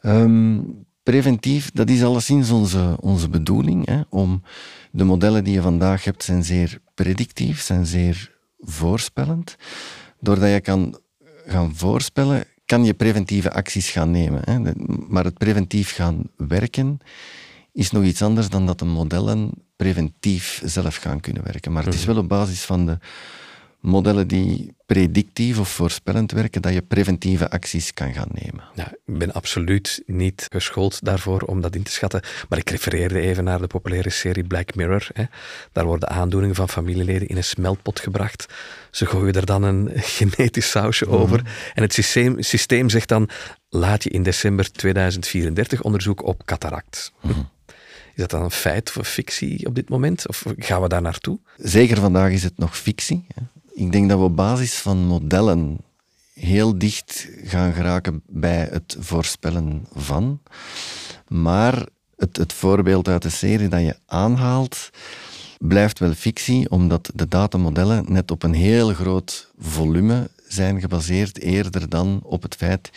Ehm, 0.00 0.60
preventief, 1.02 1.70
dat 1.70 1.88
is 1.88 2.04
alleszins 2.04 2.50
onze, 2.50 2.96
onze 3.00 3.28
bedoeling. 3.28 3.86
Hè, 3.86 4.00
om 4.08 4.42
de 4.90 5.04
modellen 5.04 5.44
die 5.44 5.54
je 5.54 5.62
vandaag 5.62 6.04
hebt, 6.04 6.22
zijn 6.22 6.44
zeer 6.44 6.78
predictief, 6.94 7.60
zijn 7.60 7.86
zeer 7.86 8.32
voorspellend. 8.58 9.56
Doordat 10.20 10.50
je 10.50 10.60
kan 10.60 10.98
gaan 11.46 11.76
voorspellen, 11.76 12.44
kan 12.74 12.84
je 12.84 12.94
preventieve 12.94 13.52
acties 13.52 13.90
gaan 13.90 14.10
nemen. 14.10 14.42
Hè. 14.44 14.72
Maar 15.08 15.24
het 15.24 15.38
preventief 15.38 15.94
gaan 15.94 16.22
werken 16.36 16.98
is 17.72 17.90
nog 17.90 18.04
iets 18.04 18.22
anders 18.22 18.48
dan 18.48 18.66
dat 18.66 18.78
de 18.78 18.84
modellen 18.84 19.50
preventief 19.76 20.62
zelf 20.64 20.96
gaan 20.96 21.20
kunnen 21.20 21.44
werken. 21.44 21.72
Maar 21.72 21.84
het 21.84 21.94
is 21.94 22.04
mhm. 22.04 22.14
wel 22.14 22.22
op 22.22 22.28
basis 22.28 22.62
van 22.64 22.86
de 22.86 22.98
modellen 23.84 24.28
die 24.28 24.74
predictief 24.86 25.58
of 25.58 25.68
voorspellend 25.68 26.32
werken, 26.32 26.62
dat 26.62 26.72
je 26.72 26.82
preventieve 26.82 27.50
acties 27.50 27.94
kan 27.94 28.12
gaan 28.12 28.28
nemen. 28.32 28.64
Ja, 28.74 28.92
ik 29.06 29.18
ben 29.18 29.32
absoluut 29.32 30.02
niet 30.06 30.46
geschoold 30.50 31.04
daarvoor 31.04 31.40
om 31.40 31.60
dat 31.60 31.74
in 31.74 31.82
te 31.82 31.90
schatten, 31.90 32.22
maar 32.48 32.58
ik 32.58 32.70
refereerde 32.70 33.20
even 33.20 33.44
naar 33.44 33.60
de 33.60 33.66
populaire 33.66 34.10
serie 34.10 34.44
Black 34.44 34.74
Mirror. 34.74 35.08
Hè. 35.12 35.24
Daar 35.72 35.84
worden 35.84 36.08
aandoeningen 36.08 36.56
van 36.56 36.68
familieleden 36.68 37.28
in 37.28 37.36
een 37.36 37.44
smeltpot 37.44 38.00
gebracht. 38.00 38.46
Ze 38.90 39.06
gooien 39.06 39.34
er 39.34 39.46
dan 39.46 39.62
een 39.62 39.90
genetisch 40.18 40.70
sausje 40.70 41.04
mhm. 41.04 41.14
over 41.14 41.42
en 41.74 41.82
het 41.82 41.92
systeem, 41.92 42.42
systeem 42.42 42.88
zegt 42.88 43.08
dan, 43.08 43.28
laat 43.68 44.02
je 44.04 44.10
in 44.10 44.22
december 44.22 44.72
2034 44.72 45.82
onderzoek 45.82 46.22
op 46.22 46.44
cataract. 46.44 47.12
Mhm. 47.20 47.40
Is 48.14 48.20
dat 48.20 48.30
dan 48.30 48.42
een 48.42 48.50
feit 48.50 48.92
of 48.98 49.08
fictie 49.08 49.66
op 49.66 49.74
dit 49.74 49.88
moment? 49.88 50.28
Of 50.28 50.44
gaan 50.58 50.82
we 50.82 50.88
daar 50.88 51.02
naartoe? 51.02 51.38
Zeker 51.56 51.96
vandaag 51.96 52.30
is 52.30 52.42
het 52.42 52.58
nog 52.58 52.78
fictie. 52.78 53.26
Ik 53.74 53.92
denk 53.92 54.08
dat 54.08 54.18
we 54.18 54.24
op 54.24 54.36
basis 54.36 54.74
van 54.74 55.06
modellen 55.06 55.78
heel 56.34 56.78
dicht 56.78 57.28
gaan 57.44 57.72
geraken 57.72 58.22
bij 58.26 58.68
het 58.70 58.96
voorspellen 58.98 59.86
van. 59.94 60.40
Maar 61.28 61.86
het, 62.16 62.36
het 62.36 62.52
voorbeeld 62.52 63.08
uit 63.08 63.22
de 63.22 63.30
serie 63.30 63.68
dat 63.68 63.80
je 63.80 63.96
aanhaalt, 64.06 64.90
blijft 65.58 65.98
wel 65.98 66.12
fictie, 66.12 66.70
omdat 66.70 67.10
de 67.14 67.28
datamodellen 67.28 68.04
net 68.08 68.30
op 68.30 68.42
een 68.42 68.54
heel 68.54 68.92
groot 68.92 69.50
volume 69.58 70.30
zijn 70.48 70.80
gebaseerd, 70.80 71.38
eerder 71.38 71.88
dan 71.88 72.20
op 72.22 72.42
het 72.42 72.54
feit 72.54 72.90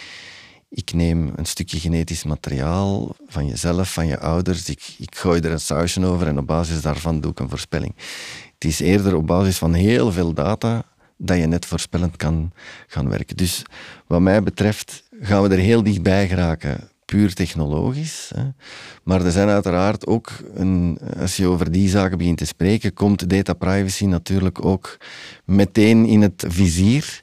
ik 0.69 0.93
neem 0.93 1.31
een 1.35 1.45
stukje 1.45 1.79
genetisch 1.79 2.23
materiaal 2.23 3.15
van 3.27 3.47
jezelf, 3.47 3.93
van 3.93 4.07
je 4.07 4.19
ouders, 4.19 4.69
ik, 4.69 4.95
ik 4.97 5.15
gooi 5.15 5.41
er 5.41 5.51
een 5.51 5.59
sausje 5.59 6.05
over 6.05 6.27
en 6.27 6.37
op 6.37 6.47
basis 6.47 6.81
daarvan 6.81 7.21
doe 7.21 7.31
ik 7.31 7.39
een 7.39 7.49
voorspelling. 7.49 7.95
Het 8.59 8.69
is 8.69 8.79
eerder 8.79 9.15
op 9.15 9.27
basis 9.27 9.57
van 9.57 9.73
heel 9.73 10.11
veel 10.11 10.33
data 10.33 10.83
dat 11.17 11.37
je 11.37 11.45
net 11.45 11.65
voorspellend 11.65 12.15
kan 12.15 12.51
gaan 12.87 13.09
werken. 13.09 13.37
Dus 13.37 13.63
wat 14.07 14.21
mij 14.21 14.43
betreft 14.43 15.03
gaan 15.21 15.43
we 15.43 15.49
er 15.49 15.61
heel 15.61 15.83
dichtbij 15.83 16.27
geraken 16.27 16.89
puur 17.07 17.33
technologisch. 17.33 18.31
Hè. 18.35 18.43
Maar 19.03 19.25
er 19.25 19.31
zijn 19.31 19.47
uiteraard 19.47 20.07
ook, 20.07 20.31
een, 20.53 20.99
als 21.19 21.37
je 21.37 21.47
over 21.47 21.71
die 21.71 21.89
zaken 21.89 22.17
begint 22.17 22.37
te 22.37 22.45
spreken, 22.45 22.93
komt 22.93 23.29
data 23.29 23.53
privacy 23.53 24.05
natuurlijk 24.05 24.65
ook 24.65 24.97
meteen 25.45 26.05
in 26.05 26.21
het 26.21 26.45
vizier. 26.47 27.21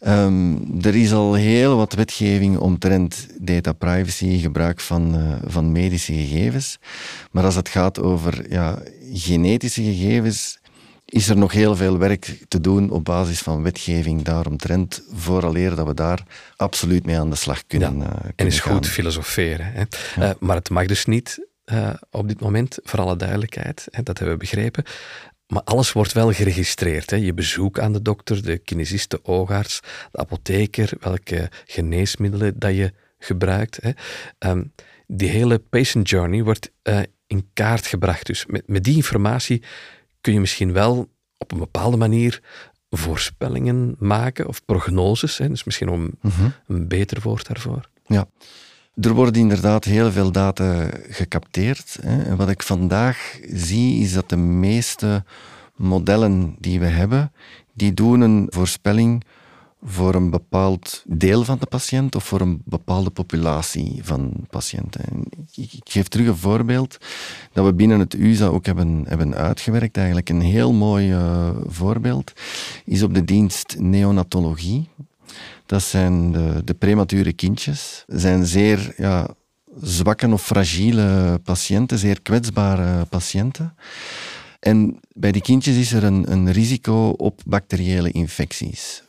Um, 0.00 0.82
er 0.82 0.94
is 0.94 1.12
al 1.12 1.34
heel 1.34 1.76
wat 1.76 1.94
wetgeving 1.94 2.58
omtrent 2.58 3.26
data 3.40 3.72
privacy, 3.72 4.38
gebruik 4.38 4.80
van, 4.80 5.14
uh, 5.14 5.34
van 5.44 5.72
medische 5.72 6.12
gegevens. 6.12 6.78
Maar 7.30 7.44
als 7.44 7.54
het 7.54 7.68
gaat 7.68 8.00
over 8.00 8.50
ja, 8.50 8.78
genetische 9.12 9.82
gegevens, 9.82 10.58
is 11.04 11.28
er 11.28 11.36
nog 11.36 11.52
heel 11.52 11.76
veel 11.76 11.98
werk 11.98 12.44
te 12.48 12.60
doen 12.60 12.90
op 12.90 13.04
basis 13.04 13.38
van 13.38 13.62
wetgeving 13.62 14.22
daaromtrent, 14.22 15.02
vooraleer 15.12 15.74
dat 15.74 15.86
we 15.86 15.94
daar 15.94 16.22
absoluut 16.56 17.06
mee 17.06 17.18
aan 17.18 17.30
de 17.30 17.36
slag 17.36 17.66
kunnen, 17.66 17.98
ja, 17.98 18.04
uh, 18.04 18.10
kunnen 18.10 18.32
En 18.36 18.46
is 18.46 18.60
goed 18.60 18.86
filosoferen. 18.86 19.72
Hè? 19.72 19.82
Ja. 20.16 20.28
Uh, 20.28 20.30
maar 20.38 20.56
het 20.56 20.70
mag 20.70 20.86
dus 20.86 21.04
niet 21.04 21.46
uh, 21.72 21.90
op 22.10 22.28
dit 22.28 22.40
moment, 22.40 22.78
voor 22.82 23.00
alle 23.00 23.16
duidelijkheid, 23.16 23.88
hè, 23.90 24.02
dat 24.02 24.18
hebben 24.18 24.36
we 24.36 24.42
begrepen. 24.42 24.84
Maar 25.46 25.62
alles 25.62 25.92
wordt 25.92 26.12
wel 26.12 26.32
geregistreerd. 26.32 27.10
Hè? 27.10 27.16
Je 27.16 27.34
bezoek 27.34 27.78
aan 27.78 27.92
de 27.92 28.02
dokter, 28.02 28.42
de 28.42 28.58
kinesist, 28.58 29.10
de 29.10 29.24
oogarts, 29.24 29.80
de 30.10 30.18
apotheker, 30.18 30.90
welke 31.00 31.50
geneesmiddelen 31.64 32.58
dat 32.58 32.74
je 32.74 32.92
gebruikt. 33.18 33.78
Hè? 33.82 33.90
Um, 34.50 34.72
die 35.06 35.28
hele 35.28 35.58
patient 35.58 36.08
journey 36.08 36.42
wordt 36.42 36.70
in 37.26 37.48
kaart 37.52 37.86
gebracht. 37.86 38.26
Dus 38.26 38.46
met, 38.46 38.68
met 38.68 38.84
die 38.84 38.96
informatie 38.96 39.62
kun 40.20 40.32
je 40.32 40.40
misschien 40.40 40.72
wel 40.72 41.10
op 41.38 41.52
een 41.52 41.58
bepaalde 41.58 41.96
manier 41.96 42.40
voorspellingen 42.90 43.96
maken 43.98 44.46
of 44.46 44.64
prognoses. 44.64 45.38
Hè? 45.38 45.48
Dus 45.48 45.64
misschien 45.64 45.88
om 45.88 46.10
mhm. 46.20 46.48
een 46.66 46.88
beter 46.88 47.20
woord 47.20 47.46
daarvoor. 47.46 47.88
Ja. 48.06 48.28
Er 49.00 49.14
worden 49.14 49.40
inderdaad 49.40 49.84
heel 49.84 50.12
veel 50.12 50.32
data 50.32 50.90
gecapteerd. 51.08 51.98
Hè. 52.02 52.22
En 52.22 52.36
wat 52.36 52.48
ik 52.48 52.62
vandaag 52.62 53.38
zie, 53.52 54.00
is 54.00 54.12
dat 54.12 54.28
de 54.28 54.36
meeste 54.36 55.24
modellen 55.74 56.56
die 56.58 56.80
we 56.80 56.86
hebben, 56.86 57.32
die 57.72 57.94
doen 57.94 58.20
een 58.20 58.46
voorspelling 58.50 59.24
voor 59.82 60.14
een 60.14 60.30
bepaald 60.30 61.04
deel 61.06 61.44
van 61.44 61.58
de 61.60 61.66
patiënt 61.66 62.14
of 62.14 62.24
voor 62.24 62.40
een 62.40 62.62
bepaalde 62.64 63.10
populatie 63.10 64.00
van 64.02 64.32
patiënten. 64.50 65.02
Ik, 65.54 65.80
geef 65.84 66.08
terug 66.08 66.26
een 66.26 66.36
voorbeeld 66.36 66.98
dat 67.52 67.64
we 67.64 67.74
binnen 67.74 67.98
het 67.98 68.14
USA 68.14 68.46
ook 68.46 68.66
hebben, 68.66 69.04
hebben 69.08 69.34
uitgewerkt. 69.34 69.96
Eigenlijk 69.96 70.28
een 70.28 70.40
heel 70.40 70.72
mooi 70.72 71.12
uh, 71.12 71.48
voorbeeld 71.66 72.32
is 72.84 73.02
op 73.02 73.14
de 73.14 73.24
dienst 73.24 73.76
neonatologie. 73.78 74.88
Dat 75.66 75.82
zijn 75.82 76.32
de, 76.32 76.64
de 76.64 76.74
premature 76.74 77.32
kindjes. 77.32 78.04
Dat 78.06 78.20
zijn 78.20 78.46
zeer 78.46 78.94
ja, 78.96 79.28
zwakke 79.80 80.28
of 80.28 80.46
fragiele 80.46 81.38
patiënten, 81.44 81.98
zeer 81.98 82.22
kwetsbare 82.22 83.04
patiënten. 83.04 83.74
En 84.60 85.00
bij 85.12 85.32
die 85.32 85.42
kindjes 85.42 85.76
is 85.76 85.92
er 85.92 86.04
een, 86.04 86.32
een 86.32 86.52
risico 86.52 87.08
op 87.08 87.40
bacteriële 87.46 88.10
infecties. 88.10 89.02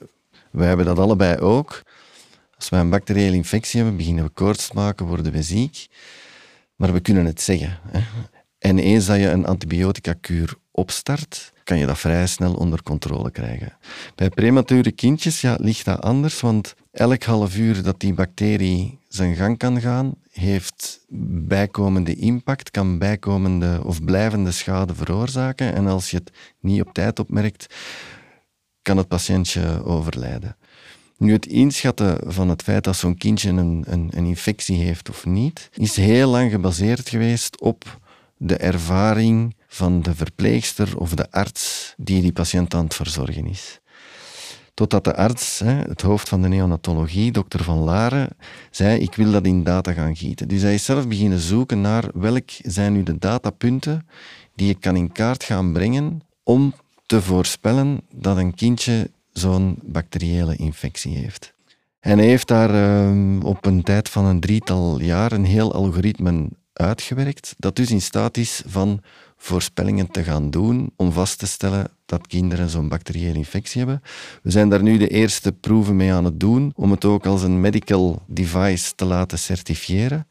Wij 0.51 0.67
hebben 0.67 0.85
dat 0.85 0.99
allebei 0.99 1.37
ook. 1.37 1.83
Als 2.55 2.69
wij 2.69 2.79
een 2.79 2.89
bacteriële 2.89 3.35
infectie 3.35 3.79
hebben, 3.79 3.97
beginnen 3.97 4.23
we 4.23 4.29
koorts 4.29 4.67
te 4.67 4.73
maken, 4.73 5.05
worden 5.05 5.31
we 5.31 5.43
ziek. 5.43 5.87
Maar 6.75 6.93
we 6.93 6.99
kunnen 6.99 7.25
het 7.25 7.41
zeggen. 7.41 7.79
Hè. 7.83 7.99
En 8.59 8.79
eens 8.79 9.05
dat 9.05 9.17
je 9.17 9.29
een 9.29 9.45
antibiotica-kuur 9.45 10.55
opstart, 10.77 11.51
kan 11.63 11.77
je 11.77 11.85
dat 11.85 11.97
vrij 11.97 12.27
snel 12.27 12.53
onder 12.53 12.83
controle 12.83 13.31
krijgen. 13.31 13.77
Bij 14.15 14.29
premature 14.29 14.91
kindjes 14.91 15.41
ja, 15.41 15.57
ligt 15.59 15.85
dat 15.85 16.01
anders, 16.01 16.41
want 16.41 16.75
elk 16.91 17.23
half 17.23 17.57
uur 17.57 17.83
dat 17.83 17.99
die 17.99 18.13
bacterie 18.13 18.99
zijn 19.07 19.35
gang 19.35 19.57
kan 19.57 19.81
gaan, 19.81 20.15
heeft 20.31 20.99
bijkomende 21.47 22.15
impact, 22.15 22.71
kan 22.71 22.97
bijkomende 22.97 23.81
of 23.83 24.03
blijvende 24.03 24.51
schade 24.51 24.95
veroorzaken. 24.95 25.73
En 25.73 25.87
als 25.87 26.11
je 26.11 26.17
het 26.17 26.31
niet 26.59 26.81
op 26.81 26.93
tijd 26.93 27.19
opmerkt, 27.19 27.75
kan 28.81 28.97
het 28.97 29.07
patiëntje 29.07 29.83
overlijden. 29.83 30.55
Nu, 31.17 31.33
het 31.33 31.45
inschatten 31.45 32.33
van 32.33 32.49
het 32.49 32.61
feit 32.61 32.83
dat 32.83 32.95
zo'n 32.95 33.17
kindje 33.17 33.49
een, 33.49 33.83
een, 33.87 34.09
een, 34.11 34.25
infectie 34.25 34.77
heeft 34.77 35.09
of 35.09 35.25
niet, 35.25 35.69
is 35.73 35.95
heel 35.95 36.29
lang 36.29 36.51
gebaseerd 36.51 37.09
geweest 37.09 37.61
op 37.61 37.99
de 38.37 38.57
ervaring 38.57 39.55
van 39.67 40.01
de 40.01 40.15
verpleegster 40.15 40.97
of 40.97 41.15
de 41.15 41.31
arts 41.31 41.93
die 41.97 42.21
die 42.21 42.31
patiënt 42.31 42.73
aan 42.73 42.83
het 42.83 42.95
verzorgen 42.95 43.45
is. 43.45 43.79
Totdat 44.73 45.03
de 45.03 45.15
arts, 45.15 45.59
het 45.65 46.01
hoofd 46.01 46.29
van 46.29 46.41
de 46.41 46.47
neonatologie, 46.47 47.31
dokter 47.31 47.63
Van 47.63 47.77
Laren, 47.77 48.27
zei: 48.71 48.99
Ik 48.99 49.15
wil 49.15 49.31
dat 49.31 49.45
in 49.45 49.63
data 49.63 49.93
gaan 49.93 50.15
gieten. 50.15 50.47
Dus 50.47 50.61
hij 50.61 50.73
is 50.73 50.85
zelf 50.85 51.07
beginnen 51.07 51.39
zoeken 51.39 51.81
naar 51.81 52.03
welk 52.13 52.49
zijn 52.61 52.93
nu 52.93 53.03
de 53.03 53.17
datapunten 53.17 54.07
die 54.55 54.69
ik 54.69 54.81
kan 54.81 54.95
in 54.95 55.11
kaart 55.11 55.43
gaan 55.43 55.73
brengen 55.73 56.21
om 56.43 56.73
te 57.05 57.21
voorspellen 57.21 58.01
dat 58.13 58.37
een 58.37 58.55
kindje 58.55 59.09
zo'n 59.33 59.79
bacteriële 59.83 60.55
infectie 60.55 61.17
heeft. 61.17 61.53
En 61.99 62.17
hij 62.17 62.27
heeft 62.27 62.47
daar 62.47 62.73
uh, 62.73 63.43
op 63.43 63.65
een 63.65 63.83
tijd 63.83 64.09
van 64.09 64.25
een 64.25 64.39
drietal 64.39 64.99
jaar 65.01 65.31
een 65.31 65.45
heel 65.45 65.73
algoritme 65.73 66.47
uitgewerkt, 66.73 67.55
dat 67.57 67.75
dus 67.75 67.91
in 67.91 68.01
staat 68.01 68.37
is 68.37 68.61
van 68.65 69.01
voorspellingen 69.37 70.11
te 70.11 70.23
gaan 70.23 70.49
doen 70.49 70.91
om 70.95 71.11
vast 71.11 71.39
te 71.39 71.47
stellen 71.47 71.91
dat 72.05 72.27
kinderen 72.27 72.69
zo'n 72.69 72.87
bacteriële 72.87 73.37
infectie 73.37 73.77
hebben. 73.77 74.01
We 74.43 74.51
zijn 74.51 74.69
daar 74.69 74.83
nu 74.83 74.97
de 74.97 75.07
eerste 75.07 75.51
proeven 75.51 75.95
mee 75.95 76.13
aan 76.13 76.25
het 76.25 76.39
doen 76.39 76.71
om 76.75 76.91
het 76.91 77.05
ook 77.05 77.25
als 77.25 77.43
een 77.43 77.61
medical 77.61 78.23
device 78.27 78.95
te 78.95 79.05
laten 79.05 79.39
certifiëren. 79.39 80.27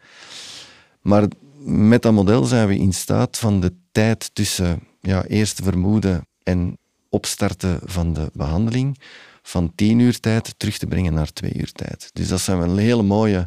Maar 1.01 1.27
met 1.65 2.03
dat 2.03 2.13
model 2.13 2.45
zijn 2.45 2.69
we 2.69 2.77
in 2.77 2.93
staat 2.93 3.39
van 3.39 3.61
de 3.61 3.73
tijd 3.93 4.31
tussen 4.35 4.81
ja, 5.01 5.25
eerst 5.25 5.61
vermoeden 5.63 6.27
en 6.43 6.79
opstarten 7.09 7.81
van 7.85 8.13
de 8.13 8.31
behandeling 8.33 8.99
van 9.43 9.73
tien 9.75 9.99
uur 9.99 10.21
tijd 10.21 10.55
terug 10.57 10.79
te 10.79 10.87
brengen 10.87 11.15
naar 11.15 11.33
twee 11.33 11.53
uur 11.55 11.73
tijd. 11.73 12.11
Dus 12.13 12.29
dat 12.29 12.41
zijn 12.41 12.59
wel 12.59 12.77
hele 12.77 13.03
mooie 13.03 13.47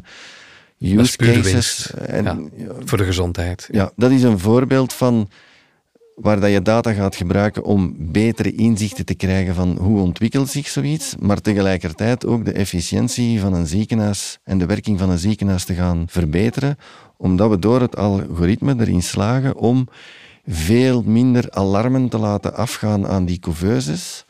use 0.78 1.16
cases. 1.16 1.90
En, 1.90 2.24
ja, 2.24 2.38
voor 2.84 2.98
de 2.98 3.04
gezondheid. 3.04 3.68
Ja, 3.72 3.92
dat 3.96 4.10
is 4.10 4.22
een 4.22 4.38
voorbeeld 4.38 4.92
van 4.92 5.28
waar 6.20 6.40
dat 6.40 6.50
je 6.50 6.62
data 6.62 6.92
gaat 6.92 7.16
gebruiken 7.16 7.64
om 7.64 7.94
betere 7.98 8.52
inzichten 8.52 9.04
te 9.04 9.14
krijgen 9.14 9.54
van 9.54 9.76
hoe 9.80 10.00
ontwikkelt 10.00 10.48
zich 10.48 10.68
zoiets, 10.68 11.14
maar 11.20 11.40
tegelijkertijd 11.40 12.26
ook 12.26 12.44
de 12.44 12.52
efficiëntie 12.52 13.40
van 13.40 13.52
een 13.52 13.66
ziekenhuis 13.66 14.38
en 14.44 14.58
de 14.58 14.66
werking 14.66 14.98
van 14.98 15.10
een 15.10 15.18
ziekenhuis 15.18 15.64
te 15.64 15.74
gaan 15.74 16.04
verbeteren, 16.08 16.76
omdat 17.16 17.50
we 17.50 17.58
door 17.58 17.80
het 17.80 17.96
algoritme 17.96 18.74
erin 18.78 19.02
slagen 19.02 19.56
om 19.56 19.88
veel 20.46 21.02
minder 21.02 21.50
alarmen 21.50 22.08
te 22.08 22.18
laten 22.18 22.54
afgaan 22.54 23.06
aan 23.06 23.24
die 23.24 23.38
couveuses, 23.38 24.24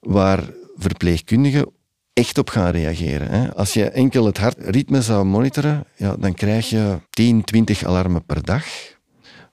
waar 0.00 0.42
verpleegkundigen 0.76 1.70
echt 2.12 2.38
op 2.38 2.50
gaan 2.50 2.70
reageren. 2.70 3.30
Hè. 3.30 3.54
Als 3.54 3.72
je 3.72 3.90
enkel 3.90 4.26
het 4.26 4.38
hartritme 4.38 5.02
zou 5.02 5.24
monitoren, 5.24 5.84
ja, 5.96 6.16
dan 6.16 6.34
krijg 6.34 6.70
je 6.70 6.98
10, 7.10 7.44
20 7.44 7.84
alarmen 7.84 8.24
per 8.24 8.42
dag, 8.44 8.64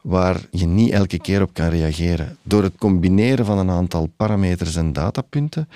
waar 0.01 0.41
je 0.51 0.65
niet 0.65 0.91
elke 0.91 1.19
keer 1.19 1.41
op 1.41 1.53
kan 1.53 1.69
reageren. 1.69 2.37
Door 2.43 2.63
het 2.63 2.75
combineren 2.77 3.45
van 3.45 3.57
een 3.57 3.69
aantal 3.69 4.09
parameters 4.15 4.75
en 4.75 4.93
datapunten 4.93 5.69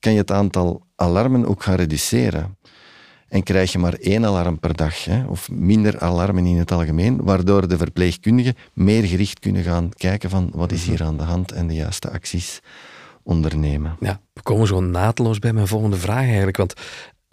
kan 0.00 0.12
je 0.12 0.18
het 0.18 0.30
aantal 0.30 0.82
alarmen 0.96 1.46
ook 1.46 1.62
gaan 1.62 1.74
reduceren 1.74 2.56
en 3.28 3.42
krijg 3.42 3.72
je 3.72 3.78
maar 3.78 3.94
één 3.94 4.24
alarm 4.24 4.58
per 4.58 4.76
dag, 4.76 5.04
hè, 5.04 5.24
of 5.24 5.50
minder 5.50 6.00
alarmen 6.00 6.46
in 6.46 6.58
het 6.58 6.72
algemeen, 6.72 7.22
waardoor 7.22 7.68
de 7.68 7.76
verpleegkundigen 7.76 8.54
meer 8.72 9.04
gericht 9.04 9.38
kunnen 9.38 9.62
gaan 9.62 9.90
kijken 9.96 10.30
van 10.30 10.50
wat 10.52 10.72
is 10.72 10.86
hier 10.86 11.02
aan 11.02 11.16
de 11.16 11.22
hand 11.22 11.52
en 11.52 11.66
de 11.66 11.74
juiste 11.74 12.10
acties 12.10 12.60
ondernemen. 13.22 13.96
Ja, 14.00 14.20
we 14.32 14.42
komen 14.42 14.66
zo 14.66 14.80
naadloos 14.80 15.38
bij 15.38 15.52
mijn 15.52 15.66
volgende 15.66 15.96
vraag 15.96 16.24
eigenlijk, 16.24 16.56
want 16.56 16.74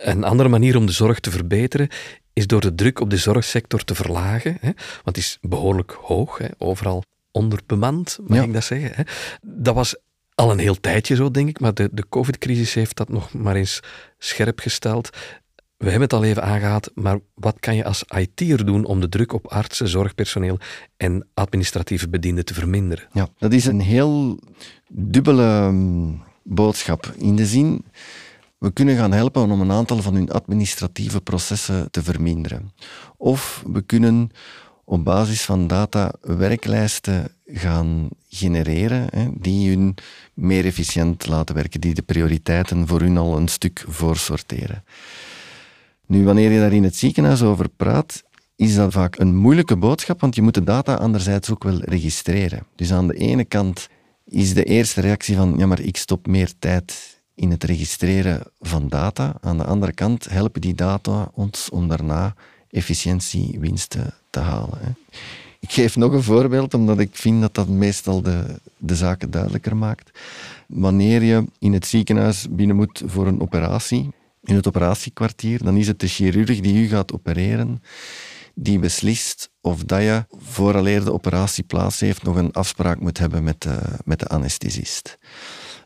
een 0.02 0.24
andere 0.24 0.50
manier 0.50 0.78
om 0.78 0.86
de 0.86 0.92
zorg 0.92 1.20
te 1.20 1.32
verbeteren 1.32 1.88
is 2.34 2.48
door 2.48 2.62
de 2.62 2.76
druk 2.76 3.00
op 3.00 3.10
de 3.10 3.18
zorgsector 3.18 3.84
te 3.84 3.96
verlagen, 3.96 4.58
hè, 4.60 4.70
want 5.04 5.16
die 5.16 5.24
is 5.24 5.38
behoorlijk 5.42 5.92
hoog, 5.92 6.38
hè, 6.38 6.48
overal 6.58 7.04
onderbemand, 7.32 8.20
mag 8.28 8.44
ik 8.44 8.54
dat 8.54 8.64
zeggen. 8.64 8.92
Hè. 8.96 9.04
Dat 9.42 9.76
was 9.76 9.96
al 10.36 10.52
een 10.52 10.60
heel 10.60 10.80
tijdje 10.80 11.16
zo, 11.16 11.32
denk 11.32 11.50
ik, 11.50 11.60
maar 11.60 11.74
de, 11.74 11.90
de 11.92 12.06
COVID-crisis 12.10 12.74
heeft 12.74 12.98
dat 12.98 13.10
nog 13.10 13.34
maar 13.34 13.56
eens 13.56 13.80
scherp 14.18 14.60
gesteld. 14.60 15.10
We 15.78 15.90
hebben 15.90 16.02
het 16.02 16.14
al 16.14 16.24
even 16.24 16.44
aangehaald, 16.44 16.92
maar 16.94 17.20
wat 17.34 17.56
kan 17.60 17.76
je 17.76 17.84
als 17.84 18.04
IT'er 18.18 18.66
doen 18.66 18.86
om 18.86 19.00
de 19.00 19.10
druk 19.10 19.34
op 19.34 19.48
artsen, 19.48 19.88
zorgpersoneel 19.88 20.60
en 20.98 21.28
administratieve 21.34 22.10
bedienden 22.10 22.46
te 22.46 22.54
verminderen? 22.54 23.08
Ja, 23.14 23.28
dat 23.38 23.54
is 23.54 23.66
een 23.66 23.80
heel 23.80 24.40
dubbele 24.88 25.72
mm, 25.72 26.24
boodschap. 26.44 27.14
In 27.18 27.36
de 27.36 27.46
zin, 27.46 27.86
we 28.62 28.72
kunnen 28.74 28.96
gaan 28.96 29.12
helpen 29.12 29.52
om 29.52 29.62
een 29.62 29.72
aantal 29.72 30.02
van 30.02 30.14
hun 30.14 30.32
administratieve 30.32 31.22
processen 31.22 31.92
te 31.92 32.04
verminderen. 32.04 32.72
Of 33.18 33.64
we 33.68 33.82
kunnen 33.82 34.30
op 34.84 35.04
basis 35.04 35.42
van 35.42 35.68
data 35.68 36.14
werklijsten 36.22 37.32
gaan 37.46 38.10
genereren 38.30 39.08
hè, 39.10 39.28
die 39.34 39.70
hun 39.70 39.96
meer 40.34 40.66
efficiënt 40.66 41.28
laten 41.28 41.56
werken, 41.56 41.82
die 41.82 41.94
de 41.94 42.02
prioriteiten 42.02 42.88
voor 42.88 43.00
hun 43.00 43.18
al 43.18 43.38
een 43.38 43.48
stuk 43.48 43.86
voorsorteren. 43.88 44.84
Nu, 46.06 46.24
wanneer 46.24 46.52
je 46.52 46.60
daar 46.60 46.74
in 46.74 46.84
het 46.84 46.96
ziekenhuis 46.96 47.42
over 47.42 47.70
praat, 47.70 48.24
is 48.56 48.76
dat 48.76 48.92
vaak 48.92 49.20
een 49.20 49.36
moeilijke 49.36 49.78
boodschap, 49.78 50.22
want 50.22 50.36
je 50.36 50.42
moet 50.42 50.54
de 50.54 50.64
data 50.64 50.94
anderzijds 50.94 51.50
ook 51.50 51.64
wel 51.64 51.80
registreren. 51.80 52.66
Dus 52.76 52.92
aan 52.92 53.08
de 53.08 53.16
ene 53.16 53.46
kant 53.46 53.88
is 54.26 54.54
de 54.54 54.64
eerste 54.64 55.02
reactie 55.02 55.36
van, 55.36 55.54
ja, 55.58 55.66
maar 55.66 55.80
ik 55.80 55.98
stop 55.98 56.28
meer 56.28 56.52
tijd 56.60 57.21
in 57.36 57.52
het 57.52 57.64
registreren 57.64 58.42
van 58.60 58.88
data. 58.88 59.36
Aan 59.42 59.58
de 59.58 59.64
andere 59.64 59.94
kant 59.94 60.30
helpen 60.30 60.62
die 60.62 60.76
data 60.76 61.32
ons 61.34 61.70
om 61.70 61.88
daarna 61.88 62.36
efficiëntiewinsten 62.70 64.14
te 64.30 64.40
halen. 64.40 64.98
Ik 65.60 65.72
geef 65.72 65.96
nog 65.96 66.12
een 66.12 66.24
voorbeeld, 66.24 66.74
omdat 66.74 67.00
ik 67.00 67.16
vind 67.16 67.42
dat 67.42 67.54
dat 67.54 67.68
meestal 67.68 68.22
de, 68.22 68.46
de 68.78 68.96
zaken 68.96 69.32
duidelijker 69.32 69.78
maakt. 69.78 70.20
Wanneer 70.68 71.24
je 71.24 71.46
in 71.60 71.74
het 71.74 71.86
ziekenhuis 71.86 72.48
binnen 72.50 72.76
moet 72.76 73.02
voor 73.06 73.28
een 73.28 73.42
operatie, 73.42 74.10
in 74.44 74.56
het 74.56 74.68
operatiekwartier, 74.68 75.64
dan 75.64 75.78
is 75.78 75.88
het 75.88 76.00
de 76.00 76.08
chirurg 76.08 76.60
die 76.60 76.84
u 76.84 76.88
gaat 76.88 77.14
opereren, 77.14 77.84
die 78.54 78.80
beslist 78.80 79.50
of 79.62 79.84
dat 79.84 80.02
je, 80.02 80.26
vooraleer 80.38 81.04
de 81.04 81.14
operatie 81.14 81.64
plaats 81.64 82.00
heeft, 82.00 82.24
nog 82.24 82.36
een 82.36 82.52
afspraak 82.52 83.00
moet 83.00 83.18
hebben 83.18 83.44
met 83.44 83.62
de, 83.62 83.80
met 84.06 84.20
de 84.20 84.28
anesthesist 84.28 85.18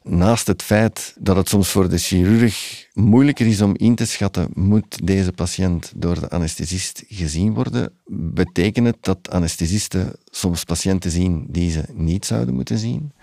naast 0.07 0.47
het 0.47 0.63
feit 0.63 1.15
dat 1.19 1.35
het 1.35 1.49
soms 1.49 1.69
voor 1.69 1.89
de 1.89 1.97
chirurg 1.97 2.87
moeilijker 2.93 3.47
is 3.47 3.61
om 3.61 3.75
in 3.75 3.95
te 3.95 4.05
schatten, 4.05 4.49
moet 4.53 5.07
deze 5.07 5.31
patiënt 5.31 5.93
door 5.95 6.19
de 6.19 6.29
anesthesist 6.29 7.03
gezien 7.07 7.53
worden, 7.53 7.91
betekent 8.07 8.85
het 8.85 8.97
dat 8.99 9.29
anesthesisten 9.29 10.15
soms 10.25 10.63
patiënten 10.63 11.11
zien 11.11 11.45
die 11.49 11.71
ze 11.71 11.83
niet 11.93 12.25
zouden 12.25 12.55
moeten 12.55 12.77
zien, 12.77 13.13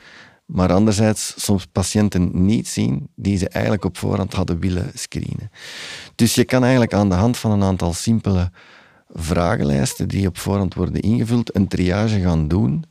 maar 0.47 0.73
anderzijds 0.73 1.35
soms 1.37 1.67
patiënten 1.67 2.31
niet 2.45 2.69
zien 2.69 3.09
die 3.15 3.39
ze 3.39 3.49
eigenlijk 3.49 3.85
op 3.85 3.99
voorhand 3.99 4.33
hadden 4.33 4.59
willen 4.59 4.91
screenen. 4.95 5.51
Dus 6.15 6.35
je 6.35 6.45
kan 6.45 6.63
eigenlijk 6.63 6.95
aan 6.95 7.09
de 7.09 7.15
hand 7.15 7.37
van 7.37 7.51
een 7.51 7.63
aantal 7.63 7.93
simpele 7.93 8.51
vragenlijsten 9.09 10.09
die 10.09 10.27
op 10.27 10.39
voorhand 10.39 10.75
worden 10.75 11.01
ingevuld, 11.01 11.57
een 11.57 11.69
triage 11.69 12.21
gaan 12.21 12.49
doen, 12.49 12.85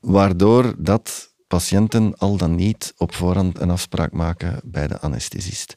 waardoor 0.00 0.74
dat 0.78 1.28
patiënten 1.48 2.16
al 2.16 2.36
dan 2.36 2.54
niet 2.54 2.94
op 2.96 3.14
voorhand 3.14 3.60
een 3.60 3.70
afspraak 3.70 4.12
maken 4.12 4.60
bij 4.64 4.86
de 4.86 5.00
anesthesist. 5.00 5.74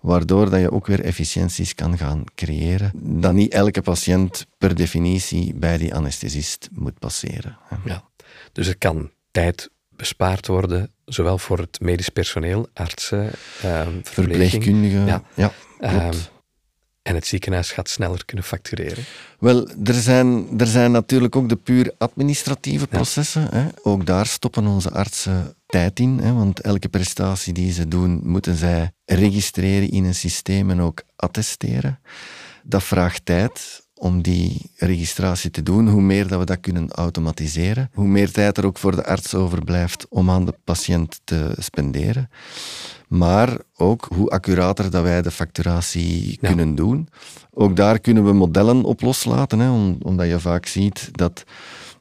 Waardoor 0.00 0.50
dat 0.50 0.60
je 0.60 0.72
ook 0.72 0.86
weer 0.86 1.04
efficiënties 1.04 1.74
kan 1.74 1.98
gaan 1.98 2.24
creëren. 2.34 2.92
Dat 2.94 3.32
niet 3.32 3.52
elke 3.52 3.82
patiënt 3.82 4.46
per 4.58 4.74
definitie 4.74 5.54
bij 5.54 5.78
die 5.78 5.94
anesthesist 5.94 6.68
moet 6.72 6.98
passeren. 6.98 7.58
Ja, 7.84 8.04
dus 8.52 8.66
er 8.66 8.78
kan 8.78 9.10
tijd 9.30 9.70
bespaard 9.88 10.46
worden, 10.46 10.92
zowel 11.04 11.38
voor 11.38 11.58
het 11.58 11.80
medisch 11.80 12.08
personeel, 12.08 12.68
artsen, 12.74 13.30
uh, 13.64 13.86
verpleegkundigen. 14.02 15.06
Ja, 15.06 15.22
ja 15.34 15.52
ehm, 15.78 16.12
en 17.02 17.14
het 17.14 17.26
ziekenhuis 17.26 17.72
gaat 17.72 17.88
sneller 17.88 18.24
kunnen 18.24 18.44
factureren? 18.44 19.04
Wel, 19.38 19.68
er 19.84 19.94
zijn, 19.94 20.48
er 20.60 20.66
zijn 20.66 20.90
natuurlijk 20.90 21.36
ook 21.36 21.48
de 21.48 21.56
puur 21.56 21.94
administratieve 21.98 22.86
processen. 22.86 23.54
Hè. 23.54 23.66
Ook 23.82 24.06
daar 24.06 24.26
stoppen 24.26 24.66
onze 24.66 24.90
artsen 24.90 25.54
tijd 25.66 26.00
in, 26.00 26.18
hè, 26.18 26.32
want 26.32 26.60
elke 26.60 26.88
prestatie 26.88 27.52
die 27.52 27.72
ze 27.72 27.88
doen, 27.88 28.20
moeten 28.24 28.56
zij 28.56 28.92
registreren 29.04 29.90
in 29.90 30.04
een 30.04 30.14
systeem 30.14 30.70
en 30.70 30.80
ook 30.80 31.02
attesteren. 31.16 32.00
Dat 32.62 32.82
vraagt 32.82 33.24
tijd 33.24 33.82
om 34.00 34.22
die 34.22 34.70
registratie 34.76 35.50
te 35.50 35.62
doen. 35.62 35.88
Hoe 35.88 36.02
meer 36.02 36.28
dat 36.28 36.38
we 36.38 36.44
dat 36.44 36.60
kunnen 36.60 36.90
automatiseren, 36.90 37.90
hoe 37.94 38.06
meer 38.06 38.32
tijd 38.32 38.58
er 38.58 38.66
ook 38.66 38.78
voor 38.78 38.96
de 38.96 39.04
arts 39.04 39.34
overblijft 39.34 40.06
om 40.08 40.30
aan 40.30 40.44
de 40.44 40.54
patiënt 40.64 41.20
te 41.24 41.54
spenderen 41.58 42.28
maar 43.10 43.58
ook 43.76 44.06
hoe 44.14 44.30
accurater 44.30 44.90
dat 44.90 45.02
wij 45.02 45.22
de 45.22 45.30
facturatie 45.30 46.38
kunnen 46.40 46.74
doen. 46.74 47.08
Ook 47.52 47.76
daar 47.76 47.98
kunnen 47.98 48.24
we 48.24 48.32
modellen 48.32 48.84
op 48.84 49.00
loslaten, 49.00 49.58
hè, 49.58 49.70
omdat 50.02 50.26
je 50.26 50.40
vaak 50.40 50.66
ziet 50.66 51.08
dat 51.12 51.44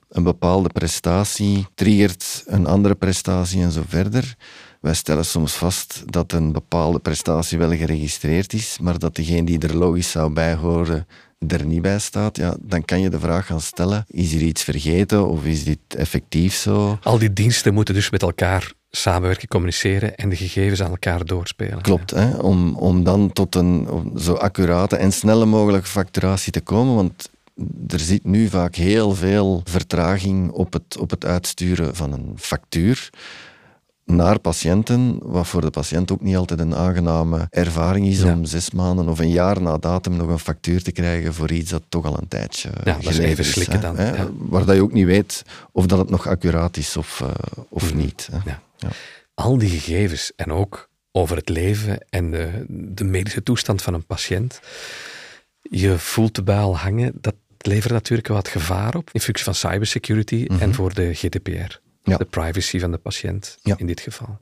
een 0.10 0.24
bepaalde 0.24 0.70
prestatie 0.70 1.68
triggert 1.76 2.44
een 2.46 2.66
andere 2.66 2.96
prestatie 2.96 3.62
en 3.62 3.72
zo 3.72 3.84
verder. 3.88 4.36
Wij 4.82 4.94
stellen 4.94 5.26
soms 5.26 5.54
vast 5.54 6.04
dat 6.06 6.32
een 6.32 6.52
bepaalde 6.52 7.00
prestatie 7.00 7.58
wel 7.58 7.76
geregistreerd 7.76 8.54
is, 8.54 8.78
maar 8.82 9.00
dat 9.00 9.16
degene 9.16 9.44
die 9.44 9.60
er 9.60 9.78
logisch 9.78 10.12
zou 10.12 10.34
bijhoren 10.34 11.08
er 11.48 11.66
niet 11.66 11.82
bij 11.82 12.00
staat, 12.00 12.38
ja, 12.38 12.56
dan 12.60 12.86
kan 12.86 13.02
je 13.02 13.10
de 13.10 13.20
vraag 13.20 13.46
gaan 13.46 13.62
stellen, 13.62 14.06
is 14.08 14.34
er 14.34 14.42
iets 14.42 14.64
vergeten 14.64 15.28
of 15.28 15.46
is 15.46 15.64
dit 15.64 15.80
effectief 15.88 16.54
zo? 16.54 16.98
Al 17.04 17.18
die 17.18 17.34
diensten 17.34 17.74
moeten 17.74 17.94
dus 17.94 18.10
met 18.10 18.22
elkaar 18.22 18.74
samenwerken, 18.92 19.48
communiceren 19.48 20.16
en 20.16 20.30
de 20.30 20.36
gegevens 20.36 20.82
aan 20.82 20.90
elkaar 20.90 21.26
doorspelen. 21.26 21.82
Klopt, 21.82 22.10
hè? 22.12 22.38
Om, 22.38 22.76
om 22.76 23.04
dan 23.04 23.34
tot 23.34 23.56
een 23.56 23.88
zo 24.18 24.34
accurate 24.34 24.96
en 24.96 25.14
snelle 25.14 25.46
mogelijke 25.46 25.88
facturatie 25.88 26.52
te 26.52 26.62
komen, 26.62 26.96
want 26.96 27.30
er 27.88 28.00
zit 28.00 28.24
nu 28.24 28.48
vaak 28.48 28.76
heel 28.76 29.16
veel 29.16 29.62
vertraging 29.64 30.52
op 30.52 30.74
het, 30.74 30.98
op 30.98 31.10
het 31.10 31.26
uitsturen 31.26 31.96
van 31.96 32.14
een 32.14 32.34
factuur 32.36 33.10
naar 34.10 34.40
patiënten, 34.40 35.20
wat 35.22 35.48
voor 35.48 35.62
de 35.62 35.70
patiënt 35.70 36.12
ook 36.12 36.22
niet 36.22 36.36
altijd 36.36 36.60
een 36.60 36.76
aangename 36.76 37.48
ervaring 37.50 38.08
is 38.08 38.24
om 38.24 38.46
zes 38.46 38.72
maanden 38.72 39.08
of 39.08 39.20
een 39.20 39.30
jaar 39.32 39.62
na 39.62 39.78
datum 39.78 40.16
nog 40.16 40.28
een 40.28 40.40
factuur 40.40 40.84
te 40.84 40.92
krijgen 40.92 41.34
voor 41.34 41.52
iets 41.52 41.70
dat 41.70 41.84
toch 41.90 42.06
al 42.06 42.18
een 42.18 42.28
tijdje 42.28 42.70
ja, 42.84 42.98
dat 43.02 43.12
is. 43.12 43.18
Even 43.18 43.46
slikken 43.46 43.82
dan. 43.82 43.98
Hè, 43.98 44.28
Waar 44.38 44.66
dat 44.66 44.76
je 44.76 44.82
ook 44.82 44.94
niet 44.94 45.06
weet 45.06 45.44
of 45.72 45.86
dat 45.86 45.98
het 45.98 46.10
nog 46.10 46.28
accuraat 46.28 46.78
is 46.78 46.98
of, 46.98 47.20
uh, 47.24 47.30
of 47.70 47.94
mm. 47.94 48.00
niet. 48.00 48.30
Hè. 48.32 48.52
Ja. 48.78 48.90
Al 49.34 49.58
die 49.58 49.70
gegevens 49.70 50.32
en 50.36 50.52
ook 50.52 50.90
over 51.12 51.36
het 51.36 51.50
leven 51.50 52.06
en 52.10 52.32
de, 52.32 52.66
de 52.68 53.04
medische 53.04 53.44
toestand 53.44 53.82
van 53.82 53.94
een 53.94 54.06
patiënt. 54.06 54.60
Je 55.62 55.98
voelt 55.98 56.36
de 56.36 56.44
bui 56.44 56.60
al 56.60 56.78
hangen. 56.78 57.12
Dat 57.22 57.36
levert 57.58 57.94
natuurlijk 57.94 58.28
wat 58.28 58.48
gevaar 58.48 58.96
op 58.96 59.10
in 59.12 59.22
functie 59.22 59.46
van 59.46 59.56
cybersecurity 59.56 60.46
en 60.50 60.56
mhm. 60.56 60.72
voor 60.72 60.94
de 60.94 61.14
GDPR. 61.14 61.80
De 62.18 62.26
privacy 62.26 62.80
van 62.80 62.92
de 62.92 62.98
patiënt 62.98 63.58
in 63.78 63.88
dit 63.88 64.00
geval. 64.00 64.38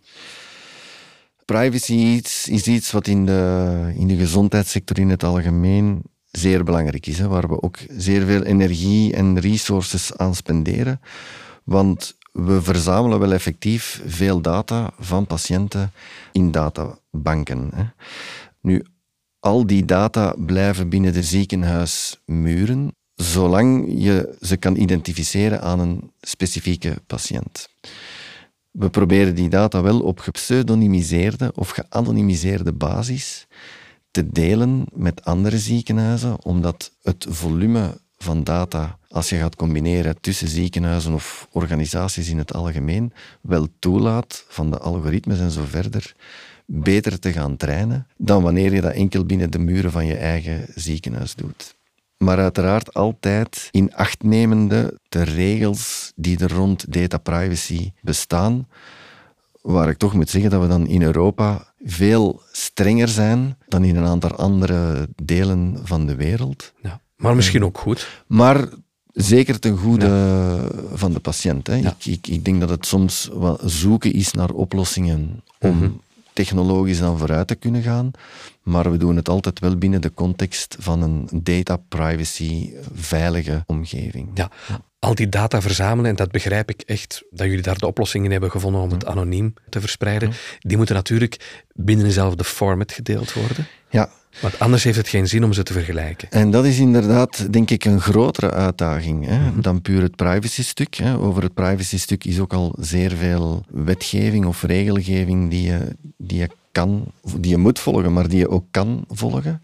Privacy 1.46 1.94
is, 1.94 2.48
is 2.50 2.68
iets 2.68 2.92
wat 2.92 3.08
in 3.08 3.26
de, 3.26 3.94
in 3.96 4.08
de 4.08 4.16
gezondheidssector 4.16 5.00
in 5.00 5.10
het 5.10 5.24
algemeen 5.24 6.02
zeer 6.32 6.64
belangrijk 6.64 7.06
is. 7.06 7.20
Hè, 7.20 7.28
waar 7.28 7.48
we 7.48 7.62
ook 7.62 7.78
zeer 7.98 8.26
veel 8.26 8.44
energie 8.44 9.14
en 9.14 9.40
resources 9.40 10.18
aan 10.18 10.36
spenderen. 10.36 11.02
Want 11.64 12.18
we 12.32 12.62
verzamelen 12.62 13.20
wel 13.20 13.34
effectief 13.34 14.02
veel 14.06 14.42
data 14.42 14.92
van 15.00 15.26
patiënten 15.26 15.92
in 16.32 16.52
databanken. 16.52 17.70
Hè. 17.76 17.84
Nu, 18.62 18.86
al 19.40 19.66
die 19.66 19.86
data 19.86 20.36
blijven 20.38 20.90
binnen 20.90 21.14
de 21.14 21.24
ziekenhuismuren, 21.24 22.96
zolang 23.18 23.94
je 24.04 24.36
ze 24.42 24.58
kan 24.58 24.76
identificeren 24.76 25.62
aan 25.62 25.80
een 25.80 26.12
specifieke 26.22 27.02
patiënt. 27.08 27.70
We 28.72 28.90
proberen 28.90 29.36
die 29.36 29.50
data 29.50 29.82
wel 29.82 30.00
op 30.00 30.20
gepseudonymiseerde 30.20 31.52
of 31.56 31.70
geanonimiseerde 31.70 32.74
basis 32.74 33.48
te 34.12 34.30
delen 34.30 34.86
met 34.94 35.26
andere 35.26 35.58
ziekenhuizen, 35.58 36.44
omdat 36.46 36.92
het 37.04 37.26
volume 37.30 37.98
van 38.18 38.44
data, 38.44 38.98
als 39.10 39.30
je 39.30 39.38
gaat 39.38 39.56
combineren 39.56 40.22
tussen 40.22 40.48
ziekenhuizen 40.48 41.14
of 41.14 41.48
organisaties 41.52 42.30
in 42.30 42.38
het 42.38 42.54
algemeen, 42.54 43.14
wel 43.42 43.68
toelaat 43.80 44.46
van 44.48 44.72
de 44.72 44.78
algoritmes 44.78 45.40
en 45.40 45.52
zo 45.52 45.64
verder 45.66 46.16
beter 46.66 47.20
te 47.20 47.32
gaan 47.32 47.58
trainen 47.58 48.08
dan 48.18 48.44
wanneer 48.44 48.74
je 48.74 48.82
dat 48.82 48.94
enkel 48.94 49.26
binnen 49.26 49.52
de 49.52 49.60
muren 49.60 49.92
van 49.92 50.06
je 50.06 50.16
eigen 50.16 50.66
ziekenhuis 50.76 51.36
doet. 51.36 51.77
Maar 52.18 52.38
uiteraard 52.38 52.94
altijd 52.94 53.68
in 53.72 53.96
acht 53.96 54.24
nemende 54.24 55.00
de 55.10 55.24
regels 55.24 56.12
die 56.16 56.40
er 56.40 56.54
rond 56.54 56.94
data 56.94 57.18
privacy 57.18 57.92
bestaan, 58.02 58.68
waar 59.62 59.90
ik 59.90 59.98
toch 59.98 60.14
moet 60.14 60.30
zeggen 60.30 60.50
dat 60.50 60.62
we 60.62 60.68
dan 60.68 60.88
in 60.88 61.02
Europa 61.02 61.74
veel 61.86 62.42
strenger 62.52 63.08
zijn 63.08 63.58
dan 63.68 63.84
in 63.84 63.96
een 63.96 64.06
aantal 64.06 64.36
andere 64.36 65.08
delen 65.24 65.80
van 65.84 66.06
de 66.06 66.16
wereld. 66.16 66.74
Ja, 66.82 67.02
maar 67.16 67.36
misschien 67.36 67.64
ook 67.64 67.78
goed. 67.78 68.24
Maar 68.28 68.68
zeker 69.14 69.60
ten 69.60 69.78
goede 69.78 70.72
van 70.94 71.12
de 71.12 71.20
patiënt. 71.20 71.68
Hè. 71.68 71.76
Ik, 71.76 72.06
ik, 72.06 72.28
ik, 72.28 72.46
denk 72.46 72.60
dat 72.60 72.70
het 72.70 72.86
soms 72.86 73.30
wat 73.34 73.62
zoeken 73.66 74.14
is 74.14 74.32
naar 74.32 74.50
oplossingen 74.50 75.44
om 75.60 75.78
mhm. 75.78 75.90
technologisch 76.34 77.00
dan 77.00 77.18
vooruit 77.18 77.48
te 77.48 77.56
kunnen 77.56 77.82
gaan. 77.82 78.12
Maar 78.68 78.92
we 78.92 78.98
doen 78.98 79.16
het 79.16 79.30
altijd 79.30 79.60
wel 79.60 79.78
binnen 79.78 80.02
de 80.02 80.14
context 80.14 80.76
van 80.80 81.02
een 81.02 81.30
data 81.34 81.78
privacy 81.78 82.74
veilige 82.94 83.64
omgeving. 83.66 84.30
Ja, 84.34 84.50
al 85.00 85.16
die 85.16 85.30
data 85.30 85.62
verzamelen, 85.62 86.10
en 86.10 86.16
dat 86.16 86.32
begrijp 86.32 86.70
ik 86.70 86.82
echt, 86.82 87.24
dat 87.30 87.48
jullie 87.48 87.62
daar 87.62 87.78
de 87.78 87.88
oplossingen 87.88 88.32
hebben 88.32 88.52
gevonden 88.52 88.82
om 88.82 88.92
het 88.92 89.06
anoniem 89.06 89.54
te 89.70 89.80
verspreiden, 89.80 90.32
die 90.60 90.78
moeten 90.78 90.96
natuurlijk 90.96 91.64
binnen 91.74 92.06
dezelfde 92.06 92.44
format 92.44 92.92
gedeeld 92.92 93.34
worden. 93.34 93.68
Ja. 93.90 94.10
Want 94.42 94.60
anders 94.60 94.84
heeft 94.84 94.98
het 94.98 95.08
geen 95.08 95.28
zin 95.28 95.44
om 95.44 95.54
ze 95.54 95.64
te 95.64 95.74
vergelijken. 95.74 96.32
En 96.32 96.52
dat 96.52 96.66
is 96.66 96.80
inderdaad, 96.80 97.54
denk 97.54 97.70
ik, 97.70 97.86
een 97.86 98.02
grotere 98.02 98.52
uitdaging 98.52 99.26
hè, 99.26 99.40
mhm. 99.40 99.62
dan 99.62 99.82
puur 99.82 100.02
het 100.02 100.16
privacy-stuk. 100.16 100.96
Hè. 100.96 101.18
Over 101.18 101.44
het 101.44 101.54
privacy-stuk 101.54 102.26
is 102.26 102.40
ook 102.40 102.54
al 102.54 102.76
zeer 102.80 103.12
veel 103.12 103.66
wetgeving 103.70 104.46
of 104.46 104.64
regelgeving 104.64 105.50
die 105.50 105.64
je, 105.64 105.96
die 106.18 106.40
je 106.40 106.50
kan, 106.72 107.06
die 107.38 107.52
je 107.52 107.58
moet 107.58 107.80
volgen, 107.80 108.14
maar 108.14 108.28
die 108.28 108.38
je 108.38 108.50
ook 108.50 108.66
kan 108.72 109.06
volgen. 109.10 109.62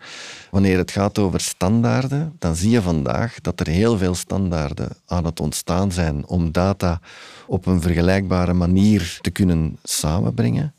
Wanneer 0.51 0.77
het 0.77 0.91
gaat 0.91 1.19
over 1.19 1.39
standaarden, 1.39 2.35
dan 2.39 2.55
zie 2.55 2.69
je 2.69 2.81
vandaag 2.81 3.41
dat 3.41 3.59
er 3.59 3.67
heel 3.67 3.97
veel 3.97 4.15
standaarden 4.15 4.89
aan 5.05 5.25
het 5.25 5.39
ontstaan 5.39 5.91
zijn 5.91 6.27
om 6.27 6.51
data 6.51 6.99
op 7.47 7.65
een 7.65 7.81
vergelijkbare 7.81 8.53
manier 8.53 9.17
te 9.21 9.29
kunnen 9.29 9.77
samenbrengen. 9.83 10.73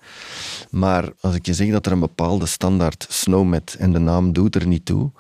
Maar 0.70 1.12
als 1.20 1.34
ik 1.34 1.46
je 1.46 1.54
zeg 1.54 1.70
dat 1.70 1.87
er 1.87 1.92
een 1.92 2.00
bepaalde 2.00 2.46
standaard 2.46 3.06
SNOMED, 3.08 3.76
en 3.78 3.92
de 3.92 3.98
naam 3.98 4.32
doet 4.32 4.54
er 4.54 4.66
niet 4.66 4.84
toe, 4.84 5.10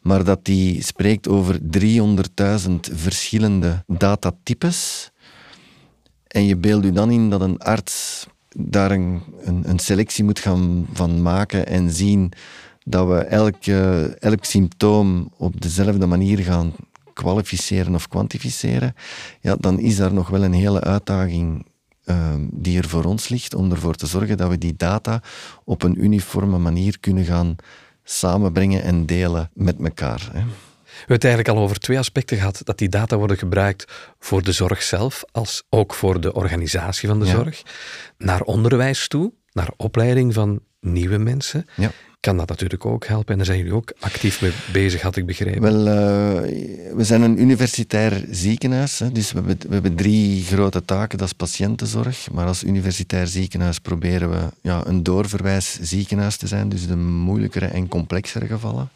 maar 0.00 0.24
dat 0.24 0.44
die 0.44 0.82
spreekt 0.82 1.28
over 1.28 1.58
300.000 1.78 2.72
verschillende 2.92 3.84
datatypes, 3.86 5.10
en 6.26 6.44
je 6.44 6.56
beeldt 6.56 6.84
u 6.84 6.92
dan 6.92 7.10
in 7.10 7.30
dat 7.30 7.40
een 7.40 7.58
arts 7.58 8.26
daar 8.56 8.90
een, 8.90 9.22
een, 9.40 9.68
een, 9.68 9.78
selectie 9.78 10.24
moet 10.24 10.38
gaan 10.38 10.86
van 10.92 11.22
maken 11.22 11.66
en 11.66 11.90
zien 11.90 12.32
dat 12.84 13.08
we 13.08 13.18
elk, 14.20 14.44
symptoom 14.44 15.32
op 15.36 15.60
dezelfde 15.60 16.06
manier 16.06 16.38
gaan 16.38 16.72
kwalificeren 17.12 17.94
of 17.94 18.08
kwantificeren, 18.08 18.94
ja, 19.40 19.56
dan 19.56 19.78
is 19.78 19.96
daar 19.96 20.12
nog 20.12 20.28
wel 20.28 20.44
een 20.44 20.52
hele 20.52 20.80
uitdaging 20.80 21.66
uh, 22.04 22.34
die 22.50 22.78
er 22.78 22.88
voor 22.88 23.04
ons 23.04 23.28
ligt 23.28 23.54
om 23.54 23.70
ervoor 23.70 23.94
te 23.94 24.06
zorgen 24.06 24.36
dat 24.36 24.48
we 24.48 24.58
die 24.58 24.74
data 24.76 25.22
op 25.64 25.82
een 25.82 26.04
uniforme 26.04 26.58
manier 26.58 27.00
kunnen 27.00 27.24
gaan 27.24 27.56
samenbrengen 28.04 28.82
en 28.82 29.06
delen 29.06 29.50
met 29.54 29.76
elkaar. 29.80 30.30
Hè. 30.32 30.42
We 31.02 31.08
hebben 31.08 31.28
het 31.28 31.36
eigenlijk 31.36 31.56
al 31.56 31.64
over 31.64 31.78
twee 31.78 31.98
aspecten 31.98 32.36
gehad. 32.36 32.60
Dat 32.64 32.78
die 32.78 32.88
data 32.88 33.16
worden 33.16 33.38
gebruikt 33.38 33.92
voor 34.18 34.42
de 34.42 34.52
zorg 34.52 34.82
zelf, 34.82 35.24
als 35.32 35.62
ook 35.68 35.94
voor 35.94 36.20
de 36.20 36.32
organisatie 36.32 37.08
van 37.08 37.18
de 37.18 37.26
zorg. 37.26 37.62
Naar 38.18 38.40
onderwijs 38.40 39.08
toe, 39.08 39.32
naar 39.52 39.70
opleiding 39.76 40.34
van 40.34 40.60
nieuwe 40.80 41.18
mensen. 41.18 41.66
Ja. 41.76 41.90
Kan 42.20 42.36
dat 42.36 42.48
natuurlijk 42.48 42.86
ook 42.86 43.06
helpen. 43.06 43.30
En 43.30 43.36
daar 43.36 43.46
zijn 43.46 43.58
jullie 43.58 43.74
ook 43.74 43.92
actief 44.00 44.40
mee 44.40 44.52
bezig, 44.72 45.00
had 45.00 45.16
ik 45.16 45.26
begrepen. 45.26 45.62
Wel, 45.62 45.78
uh, 45.78 46.94
we 46.96 47.04
zijn 47.04 47.22
een 47.22 47.40
universitair 47.40 48.24
ziekenhuis. 48.30 48.98
Hè, 48.98 49.12
dus 49.12 49.32
we 49.32 49.38
hebben, 49.38 49.68
we 49.68 49.72
hebben 49.72 49.94
drie 49.94 50.44
grote 50.44 50.84
taken. 50.84 51.18
Dat 51.18 51.26
is 51.26 51.32
patiëntenzorg. 51.32 52.30
Maar 52.30 52.46
als 52.46 52.64
universitair 52.64 53.26
ziekenhuis 53.26 53.78
proberen 53.78 54.30
we 54.30 54.40
ja, 54.60 54.86
een 54.86 55.02
doorverwijs 55.02 55.78
ziekenhuis 55.80 56.36
te 56.36 56.46
zijn. 56.46 56.68
Dus 56.68 56.86
de 56.86 56.96
moeilijkere 56.96 57.66
en 57.66 57.88
complexere 57.88 58.46
gevallen 58.46 58.90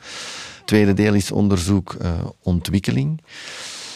tweede 0.66 0.94
deel 0.94 1.14
is 1.14 1.32
onderzoek, 1.32 1.96
uh, 2.02 2.10
ontwikkeling. 2.42 3.20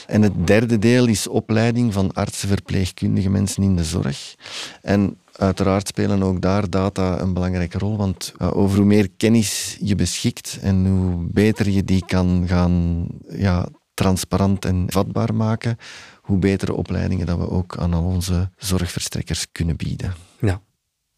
En 0.07 0.23
het 0.23 0.47
derde 0.47 0.79
deel 0.79 1.07
is 1.07 1.27
opleiding 1.27 1.93
van 1.93 2.13
artsen, 2.13 2.49
verpleegkundige 2.49 3.31
mensen 3.31 3.63
in 3.63 3.77
de 3.77 3.85
zorg. 3.85 4.35
En 4.83 5.19
uiteraard 5.33 5.89
spelen 5.89 6.23
ook 6.23 6.41
daar 6.41 6.71
data 6.71 7.21
een 7.21 7.33
belangrijke 7.33 7.79
rol, 7.79 7.97
want 7.97 8.33
uh, 8.39 8.57
over 8.57 8.77
hoe 8.77 8.87
meer 8.87 9.11
kennis 9.17 9.77
je 9.81 9.95
beschikt 9.95 10.59
en 10.63 10.87
hoe 10.87 11.27
beter 11.31 11.71
je 11.71 11.85
die 11.85 12.05
kan 12.07 12.45
gaan 12.47 13.07
ja, 13.29 13.69
transparant 13.95 14.65
en 14.65 14.85
vatbaar 14.89 15.35
maken, 15.35 15.77
hoe 16.21 16.39
betere 16.39 16.75
opleidingen 16.75 17.27
dat 17.27 17.39
we 17.39 17.51
ook 17.51 17.77
aan 17.79 17.95
onze 17.95 18.51
zorgverstrekkers 18.57 19.47
kunnen 19.53 19.77
bieden. 19.77 20.15
Ja, 20.41 20.61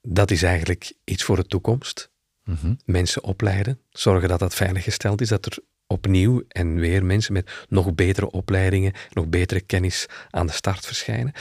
dat 0.02 0.30
is 0.30 0.42
eigenlijk 0.42 0.92
iets 1.04 1.22
voor 1.22 1.36
de 1.36 1.46
toekomst. 1.46 2.12
Mhm. 2.44 2.74
Mensen 2.85 3.24
opleiden, 3.24 3.78
zorgen 3.90 4.28
dat 4.28 4.38
dat 4.38 4.55
veilig 4.55 4.85
gesteld 4.85 5.20
is, 5.20 5.28
dat 5.28 5.46
er 5.46 5.59
opnieuw 5.87 6.42
en 6.48 6.74
weer 6.74 7.05
mensen 7.05 7.33
met 7.33 7.50
nog 7.68 7.94
betere 7.94 8.31
opleidingen, 8.31 8.92
nog 9.11 9.28
betere 9.28 9.61
kennis 9.61 10.07
aan 10.31 10.46
de 10.46 10.52
start 10.52 10.87
verschijnen. 10.87 11.33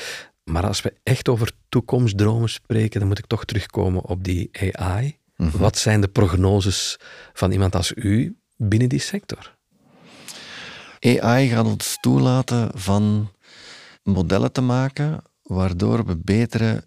Maar 0.43 0.67
als 0.67 0.81
we 0.81 0.93
echt 1.03 1.29
over 1.29 1.51
toekomstdromen 1.69 2.49
spreken, 2.49 2.99
dan 2.99 3.07
moet 3.07 3.19
ik 3.19 3.27
toch 3.27 3.45
terugkomen 3.45 4.03
op 4.03 4.23
die 4.23 4.49
AI. 4.71 5.17
Mhm. 5.35 5.57
Wat 5.57 5.77
zijn 5.77 6.01
de 6.01 6.07
prognoses 6.07 6.99
van 7.33 7.51
iemand 7.51 7.75
als 7.75 7.93
u 7.95 8.37
binnen 8.57 8.89
die 8.89 8.99
sector? 8.99 9.55
AI 10.99 11.47
gaat 11.49 11.65
ons 11.65 11.97
toelaten 12.01 12.71
van 12.73 13.31
modellen 14.03 14.51
te 14.51 14.61
maken 14.61 15.23
waardoor 15.43 16.05
we 16.05 16.17
betere 16.17 16.83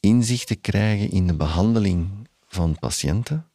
inzichten 0.00 0.60
krijgen 0.60 1.10
in 1.10 1.26
de 1.26 1.34
behandeling 1.34 2.28
van 2.46 2.76
patiënten 2.78 3.46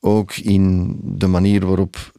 ook 0.00 0.36
in 0.36 0.96
de 1.02 1.26
manier 1.26 1.66
waarop 1.66 2.12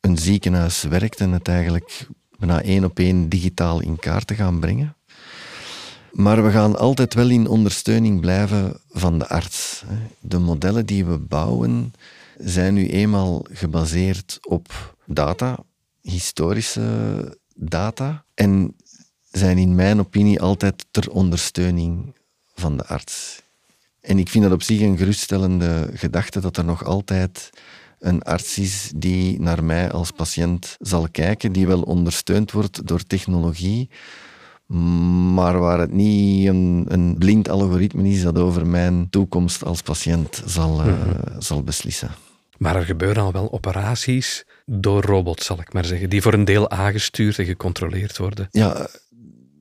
een 0.00 0.18
ziekenhuis 0.18 0.82
werkt 0.82 1.20
en 1.20 1.32
het 1.32 1.48
eigenlijk 1.48 2.06
bijna 2.38 2.62
één 2.62 2.84
op 2.84 2.98
één 2.98 3.28
digitaal 3.28 3.80
in 3.80 3.98
kaart 3.98 4.26
te 4.26 4.34
gaan 4.34 4.60
brengen. 4.60 4.96
Maar 6.12 6.44
we 6.44 6.50
gaan 6.50 6.78
altijd 6.78 7.14
wel 7.14 7.28
in 7.28 7.48
ondersteuning 7.48 8.20
blijven 8.20 8.80
van 8.90 9.18
de 9.18 9.28
arts. 9.28 9.84
De 10.20 10.38
modellen 10.38 10.86
die 10.86 11.04
we 11.04 11.18
bouwen 11.18 11.92
zijn 12.38 12.74
nu 12.74 12.88
eenmaal 12.88 13.44
gebaseerd 13.50 14.38
op 14.42 14.94
data, 15.04 15.58
historische 16.00 17.38
data, 17.54 18.24
en 18.34 18.76
zijn 19.30 19.58
in 19.58 19.74
mijn 19.74 19.98
opinie 19.98 20.40
altijd 20.40 20.86
ter 20.90 21.10
ondersteuning 21.10 22.14
van 22.54 22.76
de 22.76 22.86
arts. 22.86 23.42
En 24.08 24.18
ik 24.18 24.28
vind 24.28 24.44
dat 24.44 24.52
op 24.52 24.62
zich 24.62 24.80
een 24.80 24.96
geruststellende 24.96 25.90
gedachte 25.94 26.40
dat 26.40 26.56
er 26.56 26.64
nog 26.64 26.84
altijd 26.84 27.50
een 27.98 28.22
arts 28.22 28.58
is 28.58 28.92
die 28.96 29.40
naar 29.40 29.64
mij 29.64 29.90
als 29.90 30.10
patiënt 30.10 30.76
zal 30.80 31.08
kijken, 31.10 31.52
die 31.52 31.66
wel 31.66 31.82
ondersteund 31.82 32.52
wordt 32.52 32.86
door 32.86 33.02
technologie, 33.02 33.90
maar 35.34 35.58
waar 35.58 35.78
het 35.78 35.92
niet 35.92 36.46
een, 36.46 36.84
een 36.88 37.18
blind 37.18 37.48
algoritme 37.48 38.08
is 38.08 38.22
dat 38.22 38.38
over 38.38 38.66
mijn 38.66 39.10
toekomst 39.10 39.64
als 39.64 39.82
patiënt 39.82 40.42
zal, 40.46 40.86
uh, 40.86 40.94
zal 41.38 41.62
beslissen. 41.62 42.10
Maar 42.58 42.76
er 42.76 42.84
gebeuren 42.84 43.22
al 43.22 43.32
wel 43.32 43.52
operaties 43.52 44.44
door 44.66 45.02
robots, 45.02 45.46
zal 45.46 45.60
ik 45.60 45.72
maar 45.72 45.84
zeggen, 45.84 46.10
die 46.10 46.22
voor 46.22 46.32
een 46.32 46.44
deel 46.44 46.70
aangestuurd 46.70 47.38
en 47.38 47.44
gecontroleerd 47.44 48.18
worden. 48.18 48.48
Ja, 48.50 48.88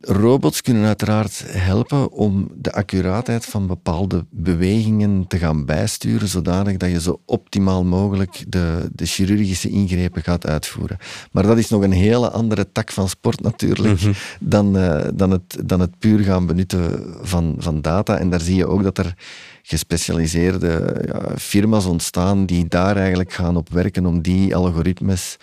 Robots 0.01 0.61
kunnen 0.61 0.85
uiteraard 0.85 1.43
helpen 1.47 2.11
om 2.11 2.47
de 2.55 2.71
accuraatheid 2.71 3.45
van 3.45 3.67
bepaalde 3.67 4.25
bewegingen 4.29 5.27
te 5.27 5.37
gaan 5.37 5.65
bijsturen, 5.65 6.27
zodanig 6.27 6.77
dat 6.77 6.89
je 6.89 7.01
zo 7.01 7.21
optimaal 7.25 7.83
mogelijk 7.83 8.43
de, 8.47 8.89
de 8.91 9.05
chirurgische 9.05 9.69
ingrepen 9.69 10.23
gaat 10.23 10.47
uitvoeren. 10.47 10.97
Maar 11.31 11.43
dat 11.43 11.57
is 11.57 11.69
nog 11.69 11.81
een 11.81 11.91
hele 11.91 12.29
andere 12.29 12.71
tak 12.71 12.91
van 12.91 13.09
sport 13.09 13.41
natuurlijk, 13.41 14.01
mhm. 14.01 14.11
dan, 14.39 14.77
uh, 14.77 15.05
dan, 15.13 15.31
het, 15.31 15.57
dan 15.65 15.79
het 15.79 15.99
puur 15.99 16.19
gaan 16.19 16.45
benutten 16.45 17.15
van, 17.21 17.55
van 17.57 17.81
data. 17.81 18.17
En 18.17 18.29
daar 18.29 18.41
zie 18.41 18.55
je 18.55 18.67
ook 18.67 18.83
dat 18.83 18.97
er 18.97 19.13
gespecialiseerde 19.61 21.03
ja, 21.05 21.37
firma's 21.37 21.85
ontstaan 21.85 22.45
die 22.45 22.67
daar 22.67 22.97
eigenlijk 22.97 23.33
gaan 23.33 23.57
op 23.57 23.69
werken 23.69 24.05
om 24.05 24.21
die 24.21 24.55
algoritmes 24.55 25.37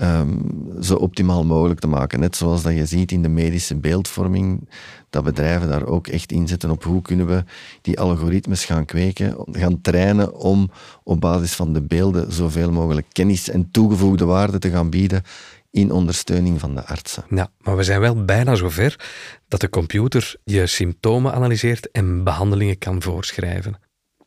um, 0.00 0.68
zo 0.80 0.94
optimaal 0.94 1.44
mogelijk 1.44 1.80
te 1.80 1.86
maken. 1.86 2.20
Net 2.20 2.36
zoals 2.36 2.62
dat 2.62 2.74
je 2.74 2.86
ziet 2.86 3.12
in 3.12 3.22
de 3.22 3.28
medische 3.28 3.76
beeldvorming, 3.76 4.68
dat 5.10 5.24
bedrijven 5.24 5.68
daar 5.68 5.86
ook 5.86 6.06
echt 6.06 6.32
inzetten 6.32 6.70
op 6.70 6.84
hoe 6.84 7.02
kunnen 7.02 7.26
we 7.26 7.44
die 7.80 8.00
algoritmes 8.00 8.64
gaan 8.64 8.84
kweken, 8.84 9.36
gaan 9.50 9.80
trainen 9.80 10.34
om 10.34 10.70
op 11.02 11.20
basis 11.20 11.52
van 11.54 11.72
de 11.72 11.82
beelden 11.82 12.32
zoveel 12.32 12.72
mogelijk 12.72 13.06
kennis 13.12 13.48
en 13.48 13.70
toegevoegde 13.70 14.24
waarde 14.24 14.58
te 14.58 14.70
gaan 14.70 14.90
bieden 14.90 15.22
in 15.70 15.92
ondersteuning 15.92 16.60
van 16.60 16.74
de 16.74 16.86
artsen. 16.86 17.24
Ja, 17.28 17.50
maar 17.58 17.76
we 17.76 17.82
zijn 17.82 18.00
wel 18.00 18.24
bijna 18.24 18.54
zover 18.54 19.08
dat 19.48 19.60
de 19.60 19.68
computer 19.68 20.34
je 20.44 20.66
symptomen 20.66 21.32
analyseert 21.34 21.90
en 21.90 22.24
behandelingen 22.24 22.78
kan 22.78 23.02
voorschrijven. 23.02 23.74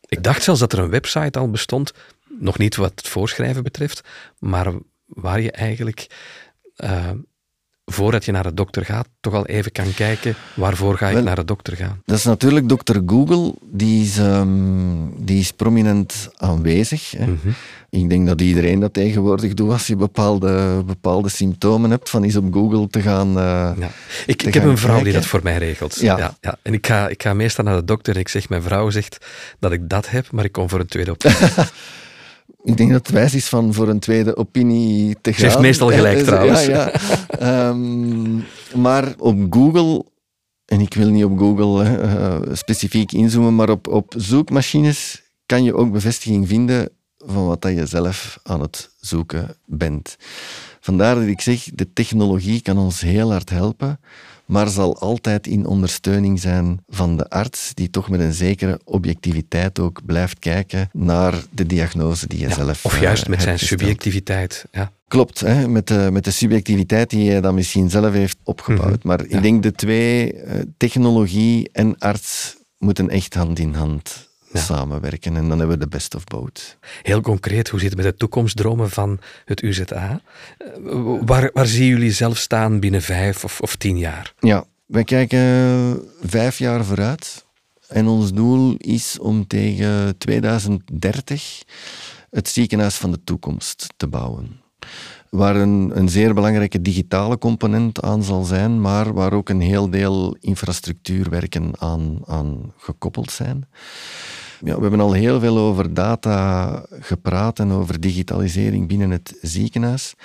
Ik 0.07 0.23
dacht 0.23 0.43
zelfs 0.43 0.59
dat 0.59 0.73
er 0.73 0.79
een 0.79 0.89
website 0.89 1.39
al 1.39 1.49
bestond, 1.49 1.93
nog 2.39 2.57
niet 2.57 2.75
wat 2.75 2.91
het 2.95 3.07
voorschrijven 3.07 3.63
betreft, 3.63 4.01
maar 4.39 4.73
waar 5.05 5.41
je 5.41 5.51
eigenlijk 5.51 6.07
uh, 6.83 7.09
voordat 7.85 8.25
je 8.25 8.31
naar 8.31 8.43
de 8.43 8.53
dokter 8.53 8.85
gaat, 8.85 9.07
toch 9.19 9.33
al 9.33 9.45
even 9.45 9.71
kan 9.71 9.93
kijken 9.93 10.35
waarvoor 10.53 10.97
ga 10.97 11.09
ik 11.09 11.23
naar 11.23 11.35
de 11.35 11.45
dokter 11.45 11.75
gaan? 11.75 12.01
Dat 12.05 12.17
is 12.17 12.23
natuurlijk 12.23 12.69
dokter 12.69 13.01
Google, 13.05 13.53
die 13.61 14.03
is, 14.03 14.17
ehm, 14.17 14.49
die 15.17 15.39
is 15.39 15.51
prominent 15.51 16.29
aanwezig. 16.35 17.11
Hè. 17.11 17.25
Mhm. 17.25 17.49
Ik 17.89 18.09
denk 18.09 18.27
dat 18.27 18.41
iedereen 18.41 18.79
dat 18.79 18.93
tegenwoordig 18.93 19.53
doet 19.53 19.71
als 19.71 19.87
je 19.87 19.95
bepaalde, 19.95 20.83
bepaalde 20.85 21.29
symptomen 21.29 21.89
hebt, 21.89 22.09
van 22.09 22.23
eens 22.23 22.35
op 22.35 22.53
Google 22.53 22.87
te 22.87 23.01
gaan 23.01 23.27
uh, 23.27 23.71
ja. 23.77 23.89
Ik, 24.25 24.43
ik 24.43 24.53
heb 24.53 24.63
een 24.63 24.77
vrouw 24.77 25.03
die 25.03 25.13
dat 25.13 25.25
voor 25.25 25.39
mij 25.43 25.57
regelt. 25.57 25.99
Ja. 25.99 26.35
Ja, 26.41 26.57
En 26.61 26.73
ik 26.73 26.87
ga, 26.87 27.07
ik 27.07 27.23
ga 27.23 27.33
meestal 27.33 27.63
naar 27.63 27.75
de 27.75 27.85
dokter 27.85 28.13
en 28.13 28.19
ik 28.19 28.29
zeg, 28.29 28.49
mijn 28.49 28.61
vrouw 28.61 28.89
zegt 28.89 29.25
dat 29.59 29.71
ik 29.71 29.89
dat 29.89 30.09
heb, 30.09 30.31
maar 30.31 30.45
ik 30.45 30.51
kom 30.51 30.69
voor 30.69 30.79
een 30.79 30.87
tweede 30.87 31.11
opinie. 31.11 31.37
Ik 32.65 32.77
denk 32.77 32.91
dat 32.91 33.07
het 33.07 33.15
wijs 33.15 33.33
is 33.33 33.47
van 33.47 33.73
voor 33.73 33.89
een 33.89 33.99
tweede 33.99 34.37
opinie 34.37 35.15
te 35.21 35.31
gaan. 35.31 35.39
Ze 35.39 35.45
heeft 35.45 35.59
meestal 35.59 35.91
gelijk 35.91 36.17
trouwens. 36.17 36.65
Ja, 36.65 36.91
ja. 37.39 37.69
um, 37.69 38.43
maar 38.75 39.13
op 39.17 39.37
Google, 39.49 40.05
en 40.65 40.79
ik 40.79 40.93
wil 40.93 41.09
niet 41.09 41.23
op 41.23 41.37
Google 41.37 41.83
uh, 41.83 42.37
specifiek 42.51 43.11
inzoomen, 43.11 43.55
maar 43.55 43.69
op, 43.69 43.87
op 43.87 44.13
zoekmachines 44.17 45.21
kan 45.45 45.63
je 45.63 45.75
ook 45.75 45.91
bevestiging 45.91 46.47
vinden 46.47 46.89
van 47.17 47.45
wat 47.45 47.61
dat 47.61 47.75
je 47.75 47.85
zelf 47.85 48.39
aan 48.43 48.61
het 48.61 48.89
zoeken 48.99 49.57
bent. 49.65 50.15
Vandaar 50.79 51.15
dat 51.15 51.27
ik 51.27 51.41
zeg, 51.41 51.63
de 51.73 51.93
technologie 51.93 52.61
kan 52.61 52.77
ons 52.77 53.01
heel 53.01 53.31
hard 53.31 53.49
helpen, 53.49 53.99
maar 54.45 54.69
zal 54.69 54.99
altijd 54.99 55.47
in 55.47 55.65
ondersteuning 55.65 56.39
zijn 56.39 56.83
van 56.87 57.17
de 57.17 57.29
arts, 57.29 57.71
die 57.73 57.89
toch 57.89 58.09
met 58.09 58.19
een 58.19 58.33
zekere 58.33 58.79
objectiviteit 58.83 59.79
ook 59.79 60.05
blijft 60.05 60.39
kijken 60.39 60.89
naar 60.93 61.33
de 61.51 61.65
diagnose 61.65 62.27
die 62.27 62.39
je 62.39 62.53
zelf 62.53 62.85
Of 62.85 62.99
juist 62.99 63.27
met 63.27 63.41
zijn 63.41 63.59
subjectiviteit. 63.59 64.65
Ja. 64.71 64.91
Klopt, 65.07 65.39
hè, 65.39 65.67
met, 65.67 65.87
de, 65.87 66.09
met 66.11 66.23
de 66.23 66.31
subjectiviteit 66.31 67.09
die 67.09 67.29
hij 67.31 67.41
dan 67.41 67.55
misschien 67.55 67.89
zelf 67.89 68.13
heeft 68.13 68.37
opgebouwd. 68.43 68.97
Mhm. 68.97 69.07
Maar 69.07 69.25
ik 69.25 69.41
denk 69.41 69.63
de 69.63 69.71
twee, 69.71 70.33
eh, 70.33 70.61
technologie 70.77 71.69
en 71.71 71.97
arts, 71.97 72.57
moeten 72.77 73.09
echt 73.09 73.33
hand 73.33 73.59
in 73.59 73.73
hand 73.73 74.24
samenwerken. 74.57 75.35
En 75.35 75.49
dan 75.49 75.59
hebben 75.59 75.77
we 75.77 75.83
de 75.83 75.89
best 75.89 76.15
of 76.15 76.23
both. 76.23 76.77
Heel 77.01 77.21
concreet, 77.21 77.69
hoe 77.69 77.79
zit 77.79 77.89
het 77.89 77.97
met 77.97 78.07
de 78.11 78.17
toekomstdromen 78.17 78.89
van 78.89 79.19
het 79.45 79.61
UZA? 79.61 80.21
Eh, 80.57 80.67
waar, 81.21 81.49
waar 81.53 81.67
zien 81.67 81.87
jullie 81.87 82.11
zelf 82.11 82.37
staan 82.37 82.79
binnen 82.79 83.01
vijf 83.01 83.43
of, 83.43 83.61
of 83.61 83.75
tien 83.75 83.97
jaar? 83.97 84.33
Ja, 84.39 84.65
wij 84.85 85.03
kijken 85.03 86.01
vijf 86.21 86.57
jaar 86.57 86.85
vooruit. 86.85 87.45
En 87.87 88.07
ons 88.07 88.33
doel 88.33 88.75
is 88.77 89.19
om 89.19 89.47
tegen 89.47 90.17
2030 90.17 91.61
het 92.29 92.49
ziekenhuis 92.49 92.95
van 92.95 93.11
de 93.11 93.23
toekomst 93.23 93.87
te 93.97 94.07
bouwen 94.07 94.63
waar 95.35 95.55
een, 95.55 95.91
een, 95.93 96.09
zeer 96.09 96.33
belangrijke 96.33 96.81
digitale 96.81 97.37
component 97.37 98.01
aan 98.01 98.23
zal 98.23 98.43
zijn, 98.43 98.81
maar 98.81 99.13
waar 99.13 99.33
ook 99.33 99.49
een 99.49 99.61
heel 99.61 99.89
deel 99.89 100.37
infrastructuurwerken 100.39 101.71
aan, 101.79 102.19
aan 102.25 102.73
gekoppeld 102.77 103.31
zijn. 103.31 103.67
Ja, 104.63 104.75
we 104.75 104.81
hebben 104.81 104.99
al 104.99 105.13
heel 105.13 105.39
veel 105.39 105.57
over 105.57 105.93
data 105.93 106.85
gepraat 106.99 107.59
en 107.59 107.71
over 107.71 107.99
digitalisering 107.99 108.87
binnen 108.87 109.09
het 109.09 109.37
ziekenhuis. 109.41 110.15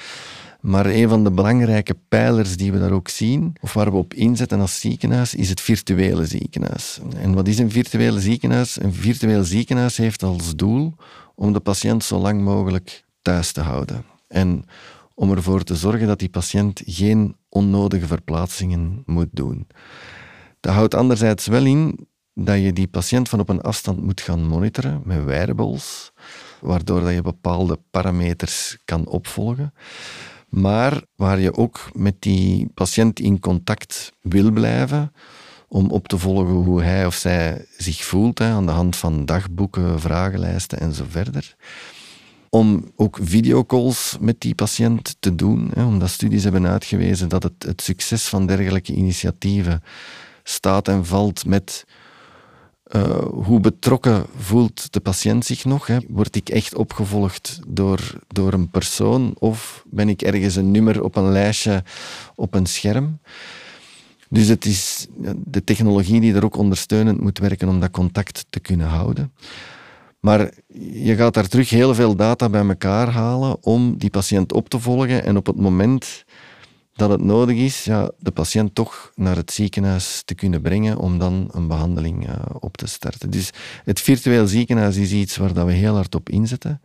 Maar 0.60 0.86
een 0.86 1.08
van 1.08 1.24
de 1.24 1.30
belangrijke 1.30 1.96
pijlers 2.08 2.56
die 2.56 2.72
we 2.72 2.78
daar 2.78 2.90
ook 2.90 3.08
zien, 3.08 3.52
of 3.60 3.72
waar 3.72 3.90
we 3.90 3.96
op 3.96 4.14
inzetten 4.14 4.60
als 4.60 4.80
ziekenhuis, 4.80 5.34
is 5.34 5.48
het 5.48 5.60
virtuele 5.60 6.26
ziekenhuis. 6.26 7.00
En 7.16 7.34
wat 7.34 7.48
is 7.48 7.58
een 7.58 7.70
virtuele 7.70 8.20
ziekenhuis? 8.20 8.82
Een 8.82 8.92
virtueel 8.92 9.44
ziekenhuis 9.44 9.96
heeft 9.96 10.22
als 10.22 10.56
doel 10.56 10.94
om 11.34 11.52
de 11.52 11.60
patiënt 11.60 12.04
zo 12.04 12.18
lang 12.18 12.42
mogelijk 12.42 13.04
thuis 13.22 13.52
te 13.52 13.60
houden. 13.60 14.04
En 14.28 14.64
om 15.14 15.30
ervoor 15.30 15.62
te 15.62 15.76
zorgen 15.76 16.06
dat 16.06 16.18
die 16.18 16.28
patiënt 16.28 16.82
geen 16.84 17.36
onnodige 17.48 18.06
verplaatsingen 18.06 19.02
moet 19.06 19.28
doen. 19.30 19.66
Dat 20.60 20.74
houdt 20.74 20.94
anderzijds 20.94 21.46
wel 21.46 21.64
in 21.64 22.08
dat 22.34 22.60
je 22.60 22.72
die 22.72 22.88
patiënt 22.88 23.28
van 23.28 23.40
op 23.40 23.48
een 23.48 23.60
afstand 23.60 24.02
moet 24.02 24.20
gaan 24.20 24.46
monitoren 24.46 25.00
met 25.04 25.24
wearables, 25.24 26.10
waardoor 26.60 27.00
dat 27.00 27.12
je 27.12 27.22
bepaalde 27.22 27.78
parameters 27.90 28.78
kan 28.84 29.06
opvolgen. 29.06 29.74
Maar 30.48 31.02
waar 31.16 31.38
je 31.38 31.56
ook 31.56 31.90
met 31.92 32.14
die 32.18 32.70
patiënt 32.74 33.20
in 33.20 33.40
contact 33.40 34.12
wil 34.20 34.50
blijven, 34.50 35.12
om 35.68 35.90
op 35.90 36.08
te 36.08 36.18
volgen 36.18 36.54
hoe 36.54 36.82
hij 36.82 37.06
of 37.06 37.14
zij 37.14 37.66
zich 37.76 38.04
voelt, 38.04 38.40
aan 38.40 38.66
de 38.66 38.72
hand 38.72 38.96
van 38.96 39.24
dagboeken, 39.24 40.00
vragenlijsten 40.00 40.80
en 40.80 40.92
zo 40.92 41.04
verder. 41.08 41.56
Om 42.48 42.92
ook 42.96 43.18
videocalls 43.22 44.16
met 44.20 44.40
die 44.40 44.54
patiënt 44.54 45.16
te 45.20 45.34
doen, 45.34 45.70
hè, 45.74 45.84
omdat 45.84 46.10
studies 46.10 46.42
hebben 46.42 46.66
uitgewezen 46.66 47.28
dat 47.28 47.42
het, 47.42 47.52
het 47.58 47.82
succes 47.82 48.28
van 48.28 48.46
dergelijke 48.46 48.92
initiatieven 48.92 49.82
staat 50.42 50.88
en 50.88 51.06
valt 51.06 51.46
met 51.46 51.84
uh, 52.96 53.24
hoe 53.44 53.60
betrokken 53.60 54.26
voelt 54.36 54.92
de 54.92 55.00
patiënt 55.00 55.44
zich 55.44 55.64
nog? 55.64 55.86
Hè? 55.86 55.98
Word 56.08 56.36
ik 56.36 56.48
echt 56.48 56.74
opgevolgd 56.74 57.60
door, 57.68 58.20
door 58.28 58.52
een 58.52 58.70
persoon 58.70 59.34
of 59.38 59.84
ben 59.90 60.08
ik 60.08 60.22
ergens 60.22 60.56
een 60.56 60.70
nummer 60.70 61.02
op 61.02 61.16
een 61.16 61.32
lijstje 61.32 61.82
op 62.34 62.54
een 62.54 62.66
scherm? 62.66 63.18
Dus 64.28 64.48
het 64.48 64.64
is 64.64 65.06
de 65.36 65.64
technologie 65.64 66.20
die 66.20 66.34
er 66.34 66.44
ook 66.44 66.56
ondersteunend 66.56 67.20
moet 67.20 67.38
werken 67.38 67.68
om 67.68 67.80
dat 67.80 67.90
contact 67.90 68.46
te 68.50 68.60
kunnen 68.60 68.86
houden. 68.86 69.32
Maar 70.20 70.50
je 70.92 71.14
gaat 71.16 71.34
daar 71.34 71.48
terug 71.48 71.70
heel 71.70 71.94
veel 71.94 72.16
data 72.16 72.48
bij 72.48 72.66
elkaar 72.66 73.08
halen 73.08 73.64
om 73.64 73.98
die 73.98 74.10
patiënt 74.10 74.52
op 74.52 74.68
te 74.68 74.78
volgen 74.78 75.24
en 75.24 75.36
op 75.36 75.46
het 75.46 75.56
moment 75.56 76.24
dat 77.00 77.10
het 77.10 77.22
nodig 77.22 77.56
is, 77.56 77.84
ja, 77.84 78.10
de 78.18 78.30
patiënt 78.30 78.74
toch 78.74 79.12
naar 79.14 79.36
het 79.36 79.52
ziekenhuis 79.52 80.22
te 80.24 80.34
kunnen 80.34 80.60
brengen 80.60 80.98
om 80.98 81.18
dan 81.18 81.48
een 81.52 81.68
behandeling 81.68 82.28
uh, 82.28 82.34
op 82.58 82.76
te 82.76 82.86
starten. 82.86 83.30
Dus 83.30 83.50
het 83.84 84.00
virtueel 84.00 84.46
ziekenhuis 84.46 84.96
is 84.96 85.12
iets 85.12 85.36
waar 85.36 85.52
dat 85.52 85.66
we 85.66 85.72
heel 85.72 85.94
hard 85.94 86.14
op 86.14 86.28
inzetten. 86.28 86.80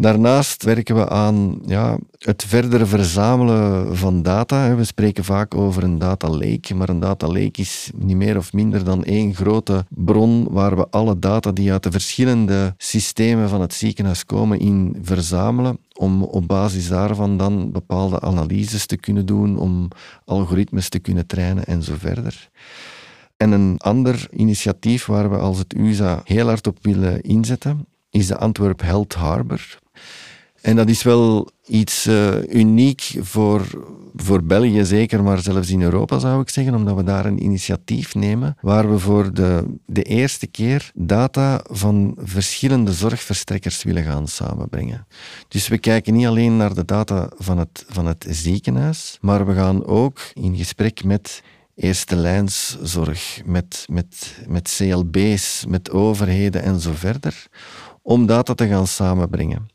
Daarnaast 0.00 0.62
werken 0.62 0.94
we 0.94 1.08
aan 1.08 1.58
ja, 1.66 1.98
het 2.18 2.44
verdere 2.44 2.86
verzamelen 2.86 3.96
van 3.96 4.22
data. 4.22 4.74
We 4.74 4.84
spreken 4.84 5.24
vaak 5.24 5.54
over 5.54 5.82
een 5.82 5.98
data 5.98 6.28
lake, 6.28 6.74
maar 6.74 6.88
een 6.88 7.00
data 7.00 7.26
lake 7.26 7.60
is 7.60 7.90
niet 7.96 8.16
meer 8.16 8.36
of 8.36 8.52
minder 8.52 8.84
dan 8.84 9.04
één 9.04 9.34
grote 9.34 9.84
bron 9.88 10.46
waar 10.50 10.76
we 10.76 10.88
alle 10.90 11.18
data 11.18 11.52
die 11.52 11.72
uit 11.72 11.82
de 11.82 11.90
verschillende 11.90 12.74
systemen 12.76 13.48
van 13.48 13.60
het 13.60 13.74
ziekenhuis 13.74 14.24
komen 14.24 14.58
in 14.58 14.96
verzamelen, 15.02 15.78
om 15.92 16.22
op 16.22 16.48
basis 16.48 16.88
daarvan 16.88 17.36
dan 17.36 17.72
bepaalde 17.72 18.20
analyses 18.20 18.86
te 18.86 18.96
kunnen 18.96 19.26
doen, 19.26 19.58
om 19.58 19.88
algoritmes 20.24 20.88
te 20.88 20.98
kunnen 20.98 21.26
trainen 21.26 21.64
en 21.64 21.82
zo 21.82 21.94
verder. 21.98 22.50
En 23.36 23.52
een 23.52 23.78
ander 23.78 24.28
initiatief 24.30 25.06
waar 25.06 25.30
we 25.30 25.36
als 25.36 25.58
het 25.58 25.74
USA 25.76 26.20
heel 26.24 26.46
hard 26.46 26.66
op 26.66 26.78
willen 26.82 27.22
inzetten, 27.22 27.86
is 28.10 28.26
de 28.26 28.36
Antwerp 28.36 28.80
Health 28.80 29.14
Harbor. 29.14 29.78
En 30.60 30.76
dat 30.76 30.88
is 30.88 31.02
wel 31.02 31.50
iets 31.66 32.06
uh, 32.06 32.48
uniek 32.48 33.14
voor, 33.20 33.88
voor 34.14 34.42
België 34.42 34.84
zeker, 34.84 35.22
maar 35.22 35.38
zelfs 35.38 35.70
in 35.70 35.82
Europa 35.82 36.18
zou 36.18 36.40
ik 36.40 36.50
zeggen, 36.50 36.74
omdat 36.74 36.96
we 36.96 37.02
daar 37.02 37.26
een 37.26 37.42
initiatief 37.42 38.14
nemen 38.14 38.56
waar 38.60 38.90
we 38.90 38.98
voor 38.98 39.34
de, 39.34 39.74
de 39.86 40.02
eerste 40.02 40.46
keer 40.46 40.90
data 40.94 41.60
van 41.70 42.16
verschillende 42.18 42.92
zorgverstrekkers 42.92 43.82
willen 43.82 44.04
gaan 44.04 44.28
samenbrengen. 44.28 45.06
Dus 45.48 45.68
we 45.68 45.78
kijken 45.78 46.14
niet 46.14 46.26
alleen 46.26 46.56
naar 46.56 46.74
de 46.74 46.84
data 46.84 47.30
van 47.36 47.58
het, 47.58 47.84
van 47.88 48.06
het 48.06 48.26
ziekenhuis, 48.28 49.18
maar 49.20 49.46
we 49.46 49.54
gaan 49.54 49.86
ook 49.86 50.20
in 50.34 50.56
gesprek 50.56 51.04
met 51.04 51.42
eerste 51.74 52.16
lijnszorg, 52.16 53.40
met, 53.44 53.84
met, 53.90 54.36
met 54.46 54.74
CLB's, 54.76 55.64
met 55.68 55.90
overheden 55.90 56.62
en 56.62 56.80
zo 56.80 56.92
verder, 56.94 57.46
om 58.08 58.26
data 58.26 58.54
te 58.54 58.66
gaan 58.66 58.86
samenbrengen 58.86 59.68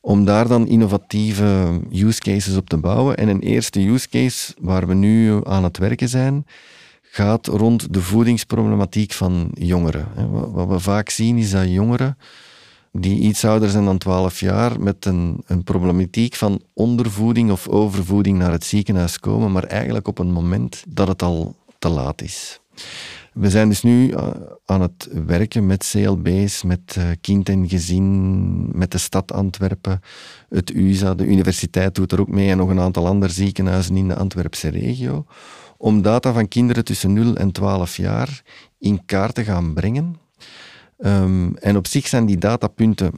om 0.00 0.24
daar 0.24 0.48
dan 0.48 0.68
innovatieve 0.68 1.80
use 1.92 2.20
cases 2.20 2.56
op 2.56 2.68
te 2.68 2.76
bouwen. 2.76 3.16
En 3.16 3.28
een 3.28 3.40
eerste 3.40 3.88
use 3.88 4.08
case 4.08 4.54
waar 4.60 4.86
we 4.86 4.94
nu 4.94 5.40
aan 5.44 5.64
het 5.64 5.78
werken 5.78 6.08
zijn, 6.08 6.46
gaat 7.02 7.46
rond 7.46 7.92
de 7.94 8.02
voedingsproblematiek 8.02 9.12
van 9.12 9.50
jongeren. 9.54 10.06
Wat 10.52 10.68
we 10.68 10.78
vaak 10.78 11.08
zien 11.08 11.38
is 11.38 11.50
dat 11.50 11.70
jongeren 11.70 12.18
die 12.92 13.20
iets 13.20 13.44
ouder 13.44 13.68
zijn 13.68 13.84
dan 13.84 13.98
12 13.98 14.40
jaar 14.40 14.80
met 14.80 15.04
een, 15.04 15.42
een 15.46 15.64
problematiek 15.64 16.34
van 16.34 16.60
ondervoeding 16.72 17.50
of 17.50 17.68
overvoeding 17.68 18.38
naar 18.38 18.52
het 18.52 18.64
ziekenhuis 18.64 19.20
komen, 19.20 19.52
maar 19.52 19.64
eigenlijk 19.64 20.08
op 20.08 20.18
een 20.18 20.32
moment 20.32 20.84
dat 20.88 21.08
het 21.08 21.22
al 21.22 21.56
te 21.78 21.88
laat 21.88 22.22
is. 22.22 22.60
We 23.32 23.50
zijn 23.50 23.68
dus 23.68 23.82
nu 23.82 24.10
eh, 24.10 24.28
aan 24.64 24.80
het 24.80 25.08
werken 25.26 25.66
met 25.66 25.90
CLB's, 25.90 26.62
met 26.62 26.96
eh, 26.96 27.04
kind 27.20 27.48
en 27.48 27.68
gezin, 27.68 28.78
met 28.78 28.90
de 28.90 28.98
stad 28.98 29.32
Antwerpen, 29.32 30.00
het 30.48 30.74
USA, 30.74 31.14
de 31.14 31.26
universiteit 31.26 31.94
doet 31.94 32.12
er 32.12 32.20
ook 32.20 32.28
mee 32.28 32.50
en 32.50 32.56
nog 32.56 32.68
een 32.68 32.80
aantal 32.80 33.06
andere 33.06 33.32
ziekenhuizen 33.32 33.96
in 33.96 34.08
de 34.08 34.16
Antwerpse 34.16 34.68
regio, 34.68 35.26
om 35.76 36.02
data 36.02 36.32
van 36.32 36.48
kinderen 36.48 36.84
tussen 36.84 37.12
0 37.12 37.36
en 37.36 37.52
12 37.52 37.96
jaar 37.96 38.42
in 38.78 39.04
kaart 39.04 39.34
te 39.34 39.44
gaan 39.44 39.74
brengen. 39.74 40.16
Ehm, 40.98 41.54
en 41.54 41.76
op 41.76 41.86
zich 41.86 42.06
zijn 42.06 42.26
die 42.26 42.38
datapunten 42.38 43.12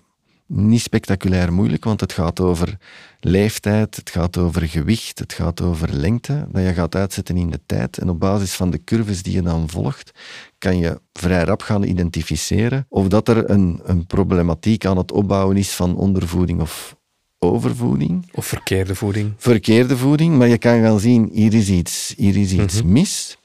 niet 0.52 0.80
spectaculair 0.80 1.52
moeilijk, 1.52 1.84
want 1.84 2.00
het 2.00 2.12
gaat 2.12 2.40
over 2.40 2.76
leeftijd, 3.20 3.96
het 3.96 4.10
gaat 4.10 4.36
over 4.36 4.68
gewicht, 4.68 5.18
het 5.18 5.32
gaat 5.32 5.60
over 5.60 5.92
lengte, 5.92 6.46
dat 6.52 6.62
je 6.62 6.72
gaat 6.72 6.94
uitzetten 6.94 7.36
in 7.36 7.50
de 7.50 7.60
tijd. 7.66 7.98
En 7.98 8.08
op 8.08 8.20
basis 8.20 8.52
van 8.54 8.70
de 8.70 8.84
curves 8.84 9.22
die 9.22 9.32
je 9.34 9.42
dan 9.42 9.68
volgt, 9.70 10.10
kan 10.58 10.78
je 10.78 11.00
vrij 11.12 11.42
rap 11.44 11.62
gaan 11.62 11.82
identificeren 11.82 12.86
of 12.88 13.08
dat 13.08 13.28
er 13.28 13.50
een, 13.50 13.80
een 13.84 14.06
problematiek 14.06 14.84
aan 14.86 14.96
het 14.96 15.12
opbouwen 15.12 15.56
is 15.56 15.70
van 15.70 15.96
ondervoeding 15.96 16.60
of 16.60 16.96
overvoeding. 17.38 18.28
Of 18.34 18.46
verkeerde 18.46 18.94
voeding. 18.94 19.32
Verkeerde 19.36 19.96
voeding, 19.96 20.36
maar 20.38 20.48
je 20.48 20.58
kan 20.58 20.80
gaan 20.80 21.00
zien, 21.00 21.30
hier 21.32 21.54
is 21.54 21.68
iets, 21.68 22.14
hier 22.16 22.36
is 22.36 22.52
iets 22.52 22.82
Mhm. 22.82 22.92
mis. 22.92 23.38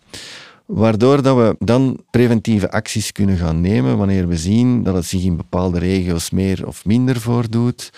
Waardoor 0.66 1.22
dat 1.22 1.36
we 1.36 1.56
dan 1.60 2.04
preventieve 2.10 2.72
acties 2.72 3.12
kunnen 3.12 3.38
gaan 3.38 3.62
nemen 3.62 3.98
wanneer 3.98 4.28
we 4.28 4.38
zien 4.38 4.84
dat 4.84 4.96
het 4.96 5.06
zich 5.06 5.24
in 5.24 5.38
bepaalde 5.38 5.80
regio's 5.80 6.30
meer 6.30 6.68
of 6.68 6.86
minder 6.86 7.22
voordoet. 7.22 7.92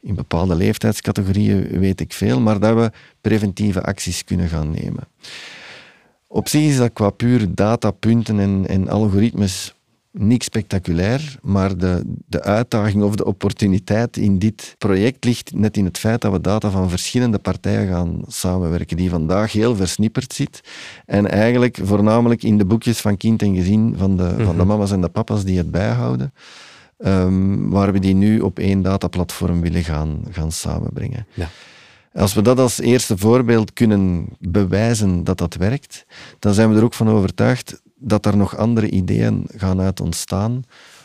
In 0.00 0.14
bepaalde 0.14 0.54
leeftijdscategorieën 0.54 1.78
weet 1.78 2.00
ik 2.00 2.12
veel, 2.12 2.40
maar 2.40 2.60
dat 2.60 2.74
we 2.74 2.90
preventieve 3.20 3.82
acties 3.82 4.24
kunnen 4.24 4.48
gaan 4.48 4.70
nemen. 4.70 5.08
Op 6.26 6.48
zich 6.48 6.62
is 6.62 6.76
dat 6.76 6.92
qua 6.92 7.10
puur 7.10 7.54
datapunten 7.54 8.40
en, 8.40 8.64
en 8.68 8.88
algoritmes 8.88 9.74
niks 10.12 10.44
spectaculair, 10.44 11.38
maar 11.42 11.76
de, 11.76 12.02
de 12.26 12.42
uitdaging 12.42 13.02
of 13.02 13.14
de 13.14 13.24
opportuniteit 13.24 14.16
in 14.16 14.38
dit 14.38 14.74
project 14.78 15.24
ligt 15.24 15.54
net 15.54 15.76
in 15.76 15.84
het 15.84 15.98
feit 15.98 16.20
dat 16.20 16.32
we 16.32 16.40
data 16.40 16.70
van 16.70 16.90
verschillende 16.90 17.38
partijen 17.38 17.88
gaan 17.88 18.22
samenwerken, 18.26 18.96
die 18.96 19.10
vandaag 19.10 19.52
heel 19.52 19.76
versnipperd 19.76 20.32
zit 20.32 20.60
en 21.06 21.30
eigenlijk 21.30 21.78
voornamelijk 21.82 22.42
in 22.42 22.58
de 22.58 22.64
boekjes 22.64 23.00
van 23.00 23.16
kind 23.16 23.42
en 23.42 23.54
gezin 23.54 23.94
van 23.96 24.16
de, 24.16 24.44
van 24.44 24.56
de 24.56 24.64
mama's 24.64 24.90
en 24.90 25.00
de 25.00 25.08
papa's 25.08 25.44
die 25.44 25.58
het 25.58 25.70
bijhouden, 25.70 26.32
ehm, 26.98 27.68
waar 27.68 27.92
we 27.92 27.98
die 27.98 28.14
nu 28.14 28.40
op 28.40 28.58
één 28.58 28.82
dataplatform 28.82 29.60
willen 29.60 29.84
gaan, 29.84 30.24
gaan 30.30 30.52
samenbrengen. 30.52 31.26
Ja. 31.34 31.48
Als 32.12 32.34
we 32.34 32.42
dat 32.42 32.58
als 32.58 32.80
eerste 32.80 33.18
voorbeeld 33.18 33.72
kunnen 33.72 34.28
bewijzen 34.38 35.24
dat 35.24 35.38
dat 35.38 35.54
werkt, 35.54 36.06
dan 36.38 36.54
zijn 36.54 36.70
we 36.70 36.76
er 36.76 36.84
ook 36.84 36.94
van 36.94 37.08
overtuigd 37.08 37.80
dat 38.00 38.26
er 38.26 38.36
nog 38.36 38.56
andere 38.56 38.90
ideeën 38.90 39.44
gaan 39.56 39.80
uit 39.80 40.00
ontstaan 40.00 40.62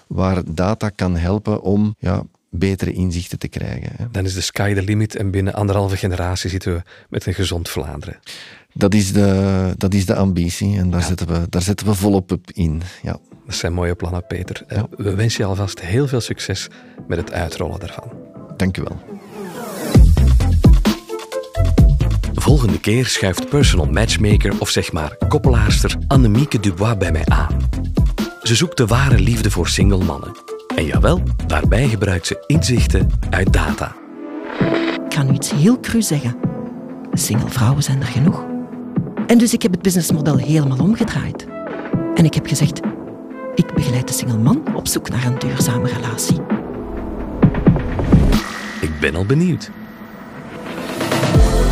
waar 0.08 0.42
data 0.54 0.90
kan 0.90 1.16
helpen 1.18 1.62
om 1.62 1.96
ja, 2.00 2.24
betere 2.50 2.92
inzichten 2.92 3.40
te 3.40 3.48
krijgen. 3.48 3.92
hè. 3.96 4.06
Dan 4.12 4.26
is 4.26 4.34
de 4.34 4.42
sky 4.42 4.74
the 4.74 4.82
limit 4.82 5.16
en 5.16 5.32
binnen 5.32 5.54
anderhalve 5.54 5.98
generatie 5.98 6.50
zitten 6.50 6.74
we 6.74 6.82
met 7.10 7.26
een 7.26 7.34
gezond 7.34 7.70
Vlaanderen. 7.70 8.20
Dat 8.74 8.94
is 8.94 9.14
de, 9.14 9.74
dat 9.78 9.94
is 9.94 10.06
de 10.06 10.16
ambitie 10.16 10.78
en 10.78 10.90
daar, 10.90 11.02
zetten 11.04 11.28
we, 11.28 11.46
daar 11.50 11.62
zetten 11.62 11.88
we 11.88 11.94
volop 11.94 12.32
op 12.32 12.52
in. 12.52 12.82
Ja. 13.02 13.18
Dat 13.46 13.56
zijn 13.56 13.74
mooie 13.74 13.96
plannen, 13.96 14.28
Peter. 14.28 14.64
Eh, 14.68 14.84
We 14.98 15.16
wensen 15.16 15.44
je 15.44 15.50
alvast 15.50 15.82
heel 15.82 16.08
veel 16.08 16.22
succes 16.22 16.68
met 17.08 17.18
het 17.18 17.32
uitrollen 17.32 17.80
daarvan. 17.80 18.12
Dank 18.58 18.78
u 18.78 18.82
wel. 18.82 19.15
Volgende 22.36 22.80
keer 22.80 23.06
schuift 23.06 23.50
personal 23.50 23.86
matchmaker 23.86 24.54
of 24.60 24.70
zeg 24.70 24.92
maar 24.92 25.18
koppelaarster 25.28 25.96
Annemieke 26.08 26.60
Dubois 26.60 26.98
bij 26.98 27.12
mij 27.12 27.26
aan. 27.26 27.70
Ze 28.42 28.56
zoekt 28.56 28.78
de 28.78 28.86
ware 28.86 29.20
liefde 29.20 29.52
voor 29.52 29.68
single 29.68 30.04
mannen. 30.04 30.32
En 30.76 30.86
jawel, 30.86 31.22
daarbij 31.48 31.88
gebruikt 31.88 32.28
ze 32.28 32.44
inzichten 32.48 33.12
uit 33.30 33.54
data. 33.54 33.96
Ik 35.06 35.14
ga 35.14 35.24
nu 35.24 35.34
iets 35.34 35.52
heel 35.52 35.80
cru 35.80 36.02
zeggen. 36.02 36.36
Single 37.14 37.50
vrouwen 37.50 37.84
zijn 37.84 38.02
er 38.02 38.08
genoeg. 38.08 38.46
En 39.28 39.38
dus 39.38 39.54
ik 39.54 39.62
heb 39.62 39.72
het 39.72 39.82
businessmodel 39.82 40.38
helemaal 40.38 40.80
omgedraaid. 40.80 41.48
En 42.16 42.26
ik 42.26 42.34
heb 42.34 42.48
gezegd, 42.48 42.80
ik 43.56 43.74
begeleid 43.74 44.08
de 44.08 44.14
single 44.14 44.38
man 44.38 44.76
op 44.76 44.88
zoek 44.88 45.10
naar 45.10 45.26
een 45.26 45.40
duurzame 45.40 45.88
relatie. 45.88 46.40
Ik 48.82 49.00
ben 49.00 49.16
al 49.16 49.26
benieuwd. 49.26 49.72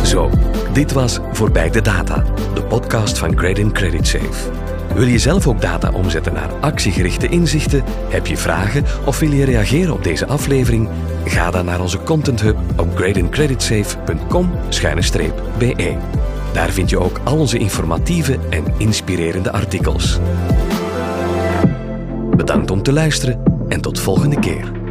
Zo, 0.04 0.30
dit 0.72 0.92
was 0.92 1.18
Voorbij 1.32 1.70
de 1.70 1.82
Data, 1.82 2.24
de 2.54 2.62
podcast 2.62 3.18
van 3.18 3.34
Credit 3.34 3.72
Credit 3.72 4.06
Safe. 4.06 4.50
Wil 4.94 5.06
je 5.06 5.18
zelf 5.18 5.46
ook 5.46 5.60
data 5.60 5.90
omzetten 5.92 6.32
naar 6.32 6.50
actiegerichte 6.60 7.28
inzichten? 7.28 7.84
Heb 8.08 8.26
je 8.26 8.36
vragen 8.36 8.84
of 9.06 9.18
wil 9.18 9.30
je 9.30 9.44
reageren 9.44 9.92
op 9.92 10.04
deze 10.04 10.26
aflevering? 10.26 10.88
Ga 11.24 11.50
dan 11.50 11.64
naar 11.64 11.80
onze 11.80 11.98
Content 11.98 12.40
Hub 12.40 12.56
op 12.76 12.96
gradencreditsafe.com-be. 12.96 15.96
Daar 16.52 16.70
vind 16.70 16.90
je 16.90 16.98
ook 16.98 17.20
al 17.24 17.38
onze 17.38 17.58
informatieve 17.58 18.38
en 18.50 18.64
inspirerende 18.76 19.52
artikels. 19.52 20.18
Bedankt 22.36 22.70
om 22.70 22.82
te 22.82 22.92
luisteren 22.92 23.42
en 23.68 23.80
tot 23.80 24.00
volgende 24.00 24.38
keer. 24.38 24.83